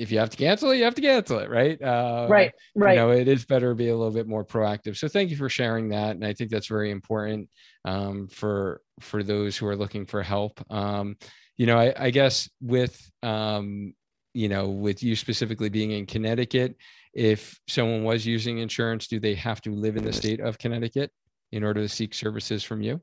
[0.00, 1.80] if you have to cancel it, you have to cancel it, right?
[1.80, 2.94] Uh, right, right.
[2.94, 4.96] You know, it is better to be a little bit more proactive.
[4.96, 7.50] So thank you for sharing that, and I think that's very important
[7.84, 10.64] um, for for those who are looking for help.
[10.72, 11.16] Um,
[11.58, 13.94] you know, I, I guess with um,
[14.32, 16.76] you know, with you specifically being in Connecticut,
[17.12, 21.10] if someone was using insurance, do they have to live in the state of Connecticut
[21.52, 23.02] in order to seek services from you?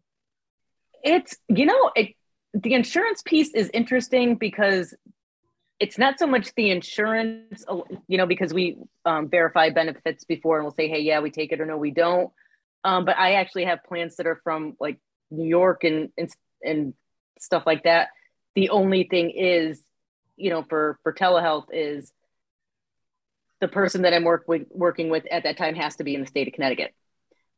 [1.03, 2.15] It's you know, it
[2.55, 4.95] the insurance piece is interesting because
[5.80, 7.63] it's not so much the insurance,
[8.07, 11.51] you know, because we um, verify benefits before and we'll say, hey, yeah, we take
[11.51, 12.32] it or no, we don't.
[12.84, 14.97] Um, but I actually have plans that are from like
[15.30, 16.30] New York and, and
[16.63, 16.93] and
[17.39, 18.09] stuff like that.
[18.55, 19.82] The only thing is,
[20.36, 22.11] you know, for for telehealth is
[23.59, 26.21] the person that I'm work with, working with at that time has to be in
[26.21, 26.93] the state of Connecticut.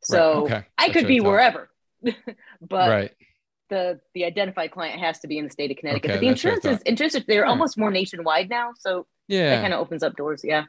[0.02, 0.52] So right.
[0.52, 0.66] okay.
[0.76, 1.70] I could be wherever,
[2.60, 3.12] but right
[3.70, 6.10] the the identified client has to be in the state of Connecticut.
[6.10, 7.24] Okay, but the insurance is interested.
[7.26, 10.42] They're almost more nationwide now, so yeah, that kind of opens up doors.
[10.44, 10.64] Yeah.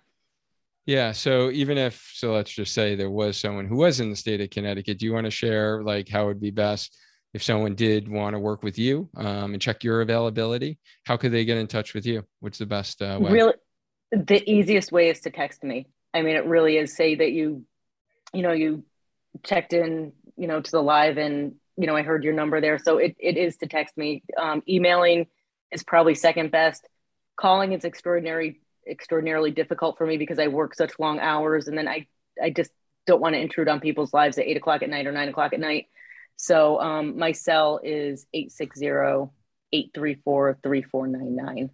[0.85, 1.11] Yeah.
[1.11, 4.41] So even if so, let's just say there was someone who was in the state
[4.41, 4.97] of Connecticut.
[4.97, 6.97] Do you want to share like how it would be best
[7.33, 10.79] if someone did want to work with you um, and check your availability?
[11.05, 12.23] How could they get in touch with you?
[12.39, 13.31] What's the best uh, way?
[13.31, 13.53] Really,
[14.11, 15.87] the easiest way is to text me.
[16.13, 16.95] I mean, it really is.
[16.95, 17.63] Say that you,
[18.33, 18.83] you know, you
[19.43, 22.79] checked in, you know, to the live and you know, I heard your number there.
[22.79, 24.23] So it, it is to text me.
[24.37, 25.27] Um, emailing
[25.71, 26.87] is probably second best.
[27.37, 31.87] Calling is extraordinary, extraordinarily difficult for me because I work such long hours and then
[31.87, 32.07] I,
[32.41, 32.71] I just
[33.07, 35.53] don't want to intrude on people's lives at eight o'clock at night or nine o'clock
[35.53, 35.87] at night.
[36.35, 38.87] So um, my cell is 860
[39.73, 41.69] 834 3499.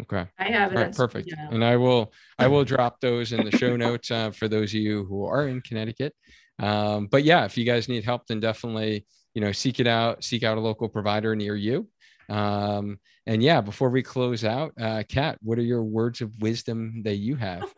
[0.00, 0.26] Okay.
[0.38, 0.76] I have it.
[0.76, 1.34] All right, perfect.
[1.50, 4.80] And I will I will drop those in the show notes uh, for those of
[4.80, 6.14] you who are in Connecticut.
[6.58, 10.24] Um, but yeah, if you guys need help, then definitely you know seek it out.
[10.24, 11.88] Seek out a local provider near you.
[12.28, 17.02] Um, and yeah, before we close out, uh, Kat, what are your words of wisdom
[17.04, 17.72] that you have?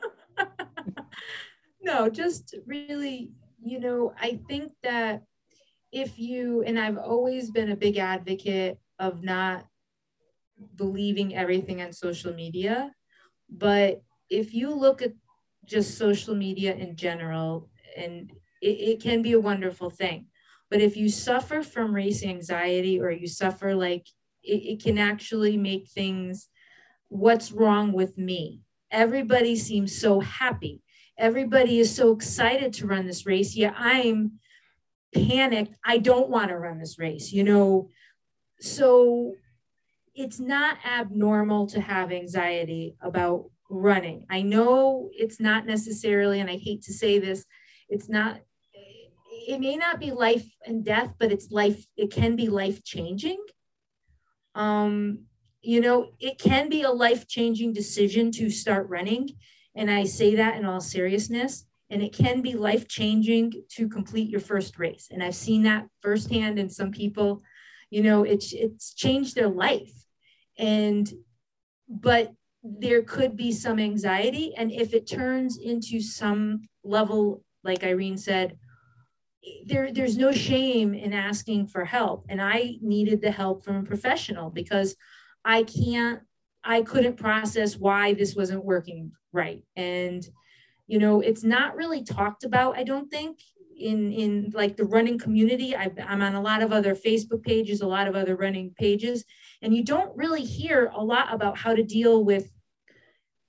[1.82, 3.31] no, just really,
[3.62, 5.23] you know, I think that
[5.93, 9.65] if you and I've always been a big advocate of not
[10.77, 12.93] believing everything on social media.
[13.48, 15.12] But if you look at
[15.65, 20.27] just social media in general, and it, it can be a wonderful thing.
[20.70, 24.07] But if you suffer from race anxiety or you suffer like
[24.43, 26.49] it, it can actually make things
[27.09, 28.61] what's wrong with me?
[28.91, 30.81] Everybody seems so happy.
[31.19, 33.55] Everybody is so excited to run this race.
[33.55, 34.39] Yeah, I'm
[35.15, 35.74] panicked.
[35.85, 37.91] I don't want to run this race, you know.
[38.61, 39.35] So
[40.15, 44.27] it's not abnormal to have anxiety about running.
[44.31, 47.45] I know it's not necessarily, and I hate to say this,
[47.89, 48.41] it's not,
[49.49, 53.43] it may not be life and death, but it's life, it can be life changing.
[54.55, 55.25] Um,
[55.62, 59.31] you know, it can be a life changing decision to start running.
[59.75, 61.67] And I say that in all seriousness.
[61.91, 65.09] And it can be life changing to complete your first race.
[65.11, 67.43] And I've seen that firsthand in some people.
[67.91, 69.91] You know, it's it's changed their life
[70.61, 71.12] and
[71.89, 78.19] but there could be some anxiety and if it turns into some level like irene
[78.19, 78.57] said
[79.67, 82.27] there there's no shame in asking for help.
[82.29, 84.97] And i needed the help from a professional because
[85.45, 86.21] i can't
[86.65, 89.62] i couldn't process why this wasn't working right.
[89.77, 90.27] And
[90.87, 93.39] you know it's not really talked about i don't think
[93.81, 95.75] in in like the running community.
[95.75, 99.25] I am on a lot of other facebook pages a lot of other running pages.
[99.62, 102.51] And you don't really hear a lot about how to deal with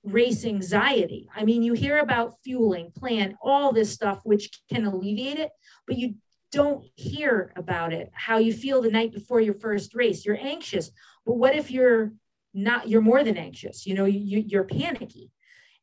[0.04, 1.28] race anxiety.
[1.34, 5.50] I mean you hear about fueling plan all this stuff which can alleviate it
[5.86, 6.14] but you
[6.50, 10.24] don't hear about it how you feel the night before your first race.
[10.24, 10.90] You're anxious
[11.24, 12.12] but what if you're
[12.52, 13.86] not you're more than anxious?
[13.86, 15.30] You know you, you're panicky.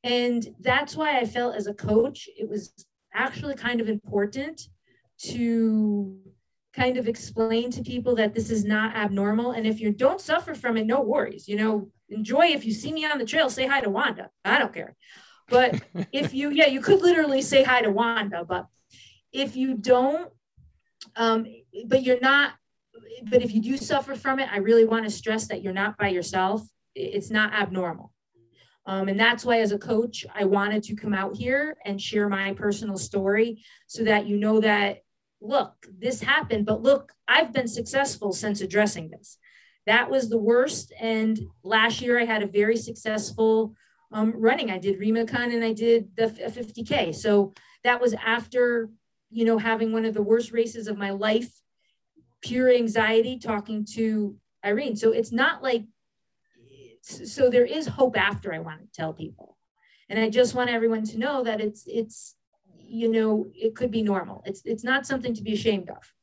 [0.04, 4.62] And that's why i felt as a coach it was actually kind of important
[5.20, 6.18] to
[6.74, 9.52] kind of explain to people that this is not abnormal.
[9.52, 11.48] And if you don't suffer from it, no worries.
[11.48, 12.48] You know, enjoy.
[12.48, 14.30] If you see me on the trail, say hi to Wanda.
[14.46, 14.96] I don't care.
[15.50, 15.82] But
[16.12, 18.46] if you, yeah, you could literally say hi to Wanda.
[18.46, 18.68] But
[19.32, 20.32] if you don't,
[21.16, 21.46] um,
[21.88, 22.54] but you're not,
[23.24, 25.98] but if you do suffer from it, I really want to stress that you're not
[25.98, 26.62] by yourself.
[26.96, 28.12] It's not abnormal.
[28.86, 32.28] Um, and that's why, as a coach, I wanted to come out here and share
[32.28, 35.00] my personal story so that you know that,
[35.42, 39.38] look, this happened, but look, I've been successful since addressing this.
[39.86, 40.94] That was the worst.
[41.00, 43.74] And last year, I had a very successful
[44.12, 44.70] um, running.
[44.70, 47.16] I did Remacon and I did the 50K.
[47.16, 47.54] So
[47.84, 48.90] that was after,
[49.30, 51.50] you know, having one of the worst races of my life,
[52.42, 54.36] pure anxiety, talking to
[54.66, 54.96] Irene.
[54.96, 55.86] So it's not like
[57.02, 59.58] so there is hope after i want to tell people
[60.10, 62.36] and i just want everyone to know that it's it's
[62.90, 64.42] you know it could be normal.
[64.46, 66.14] It's it's not something to be ashamed of.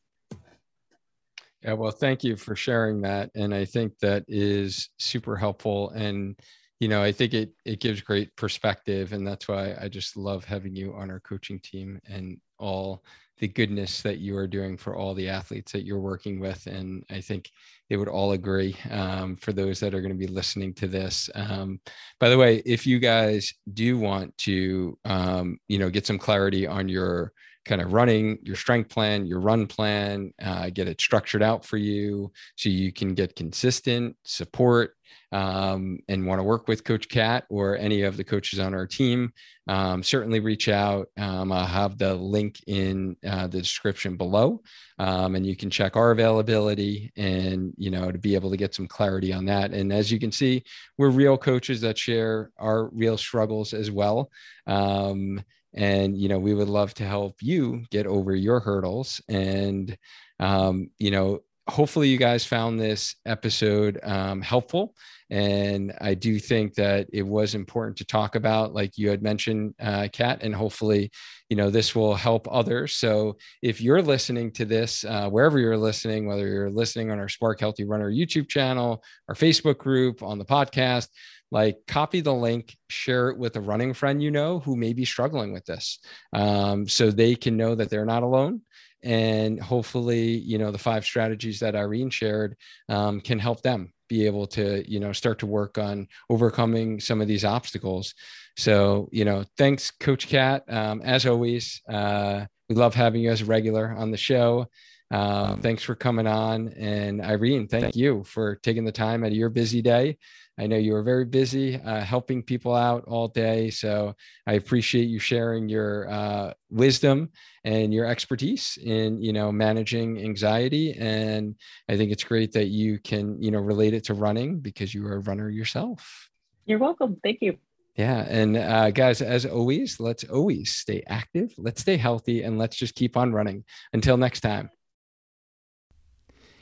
[1.63, 3.31] Yeah well thank you for sharing that.
[3.35, 5.91] And i think that is super helpful.
[5.91, 6.37] And
[6.81, 9.13] you know i think it it gives great perspective.
[9.13, 13.05] And that's why i just love having you on our coaching team and all
[13.39, 16.67] the goodness that you are doing for all the athletes that you're working with.
[16.67, 17.51] And I think
[17.91, 21.29] they would all agree um, for those that are going to be listening to this.
[21.35, 21.81] Um,
[22.19, 26.67] by the way, if you guys do want to, um, you know, get some clarity
[26.67, 27.33] on your
[27.67, 31.77] kind of running your strength plan, your run plan, uh, get it structured out for
[31.77, 34.96] you so you can get consistent support
[35.33, 38.87] um, and want to work with Coach Kat or any of the coaches on our
[38.87, 39.33] team,
[39.69, 41.09] um, certainly reach out.
[41.17, 44.63] Um, I'll have the link in uh, the description below,
[44.99, 48.75] um, and you can check our availability and you know to be able to get
[48.75, 49.73] some clarity on that.
[49.73, 50.63] And as you can see,
[50.99, 54.31] we're real coaches that share our real struggles as well.
[54.67, 59.97] Um, and you know we would love to help you get over your hurdles and
[60.41, 64.95] um, you know hopefully you guys found this episode um, helpful.
[65.29, 69.75] And i do think that it was important to talk about like you had mentioned
[69.81, 71.11] uh, kat and hopefully
[71.49, 72.95] you know this will help others.
[72.95, 77.29] So if you're listening to this uh, wherever you're listening whether you're listening on our
[77.29, 81.09] spark healthy runner youtube channel our facebook group on the podcast
[81.51, 85.05] like copy the link, share it with a running friend you know who may be
[85.05, 86.01] struggling with this,
[86.33, 88.63] um, so they can know that they're not alone.
[89.07, 92.57] And hopefully, you know, the five strategies that Irene shared
[92.89, 97.21] um, can help them be able to, you know, start to work on overcoming some
[97.21, 98.15] of these obstacles.
[98.57, 100.65] So, you know, thanks, Coach Kat.
[100.69, 104.67] Um, as always, uh, we love having you as a regular on the show.
[105.11, 106.69] Uh, thanks for coming on.
[106.69, 110.19] And Irene, thank you for taking the time out of your busy day.
[110.59, 113.71] I know you were very busy uh, helping people out all day.
[113.71, 114.15] So
[114.47, 117.31] I appreciate you sharing your uh, wisdom
[117.63, 120.95] and your expertise in, you know, managing anxiety.
[120.95, 121.57] And
[121.89, 125.07] I think it's great that you can, you know, relate it to running because you
[125.07, 126.31] are a runner yourself.
[126.65, 127.21] You're welcome.
[127.23, 127.59] Thank you.
[127.97, 128.27] Yeah.
[128.29, 132.95] And uh, guys, as always, let's always stay active, let's stay healthy, and let's just
[132.95, 133.65] keep on running.
[133.93, 134.71] Until next time.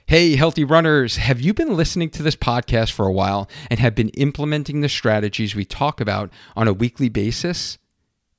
[0.06, 3.94] Hey, healthy runners, have you been listening to this podcast for a while and have
[3.94, 7.78] been implementing the strategies we talk about on a weekly basis?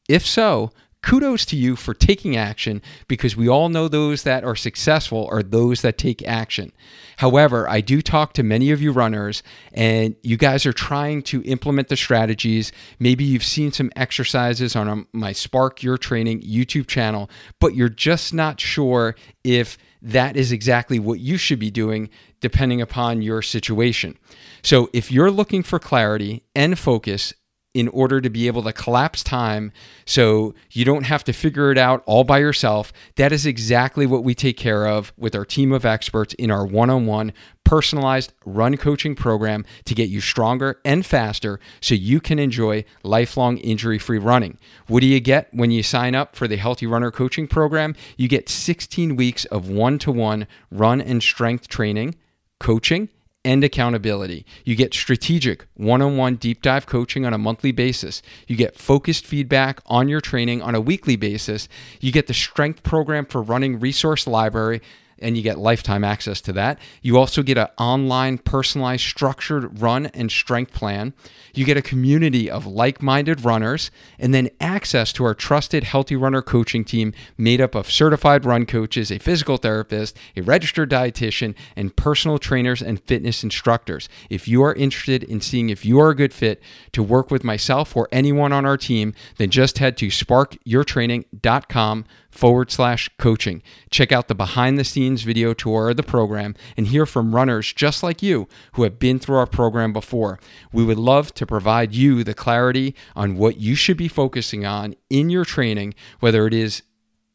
[0.08, 0.70] If so,
[1.02, 5.42] kudos to you for taking action because we all know those that are successful are
[5.42, 6.72] those that take action.
[7.18, 9.42] However, I do talk to many of you runners
[9.74, 12.72] and you guys are trying to implement the strategies.
[13.00, 17.28] Maybe you've seen some exercises on my Spark Your Training YouTube channel,
[17.60, 22.10] but you're just not sure if that is exactly what you should be doing
[22.40, 24.18] depending upon your situation.
[24.62, 27.34] So, if you're looking for clarity and focus
[27.76, 29.70] in order to be able to collapse time
[30.06, 32.94] so you don't have to figure it out all by yourself.
[33.18, 36.66] That is exactly what we take care of with our team of experts in our
[36.66, 37.34] one on one
[37.66, 43.58] personalized run coaching program to get you stronger and faster so you can enjoy lifelong
[43.58, 44.58] injury free running.
[44.88, 47.94] What do you get when you sign up for the Healthy Runner Coaching Program?
[48.16, 52.16] You get 16 weeks of one to one run and strength training,
[52.60, 53.10] coaching,
[53.46, 54.46] and accountability.
[54.66, 58.22] You get strategic one on one deep dive coaching on a monthly basis.
[58.48, 61.70] You get focused feedback on your training on a weekly basis.
[62.02, 64.82] You get the strength program for running resource library
[65.20, 66.80] and you get lifetime access to that.
[67.02, 71.14] You also get an online, personalized, structured run and strength plan.
[71.54, 76.18] You get a community of like minded runners, and then access to our trusted Healthy
[76.18, 81.56] Runner coaching team made up of certified run coaches, a physical therapist, a registered dietitian,
[81.76, 84.10] and personal trainers and fitness instructors.
[84.30, 86.62] If you are interested in seeing if you are a good fit
[86.92, 92.06] to work with myself or anyone on our team, then just head to sparkyourtraining.com
[92.36, 93.64] forward slash coaching.
[93.90, 97.72] Check out the behind the scenes video tour of the program and hear from runners
[97.74, 100.40] just like you who have been through our program before.
[100.72, 104.96] We would love to provide you the clarity on what you should be focusing on
[105.10, 106.84] in your training, whether it is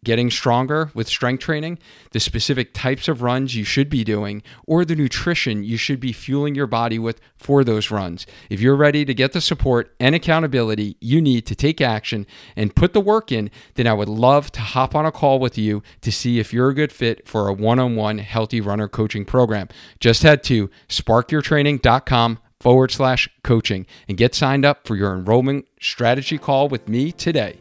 [0.05, 1.79] getting stronger with strength training,
[2.13, 6.13] the specific types of runs you should be doing, or the nutrition you should be
[6.13, 8.27] fueling your body with for those runs.
[8.49, 12.75] If you're ready to get the support and accountability you need to take action and
[12.75, 15.83] put the work in, then I would love to hop on a call with you
[16.01, 19.25] to see if you're a good fit for a one on one healthy runner coaching
[19.25, 19.69] program.
[19.99, 26.39] Just head to sparkyourtraining.com forward slash coaching and get signed up for your enrollment strategy
[26.39, 27.59] call with me today.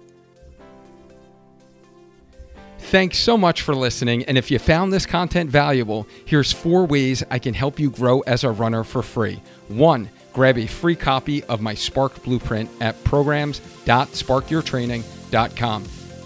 [2.80, 4.24] Thanks so much for listening.
[4.24, 8.22] And if you found this content valuable, here's four ways I can help you grow
[8.22, 9.40] as a runner for free.
[9.68, 15.84] One, grab a free copy of my Spark Blueprint at programs.sparkyourtraining.com.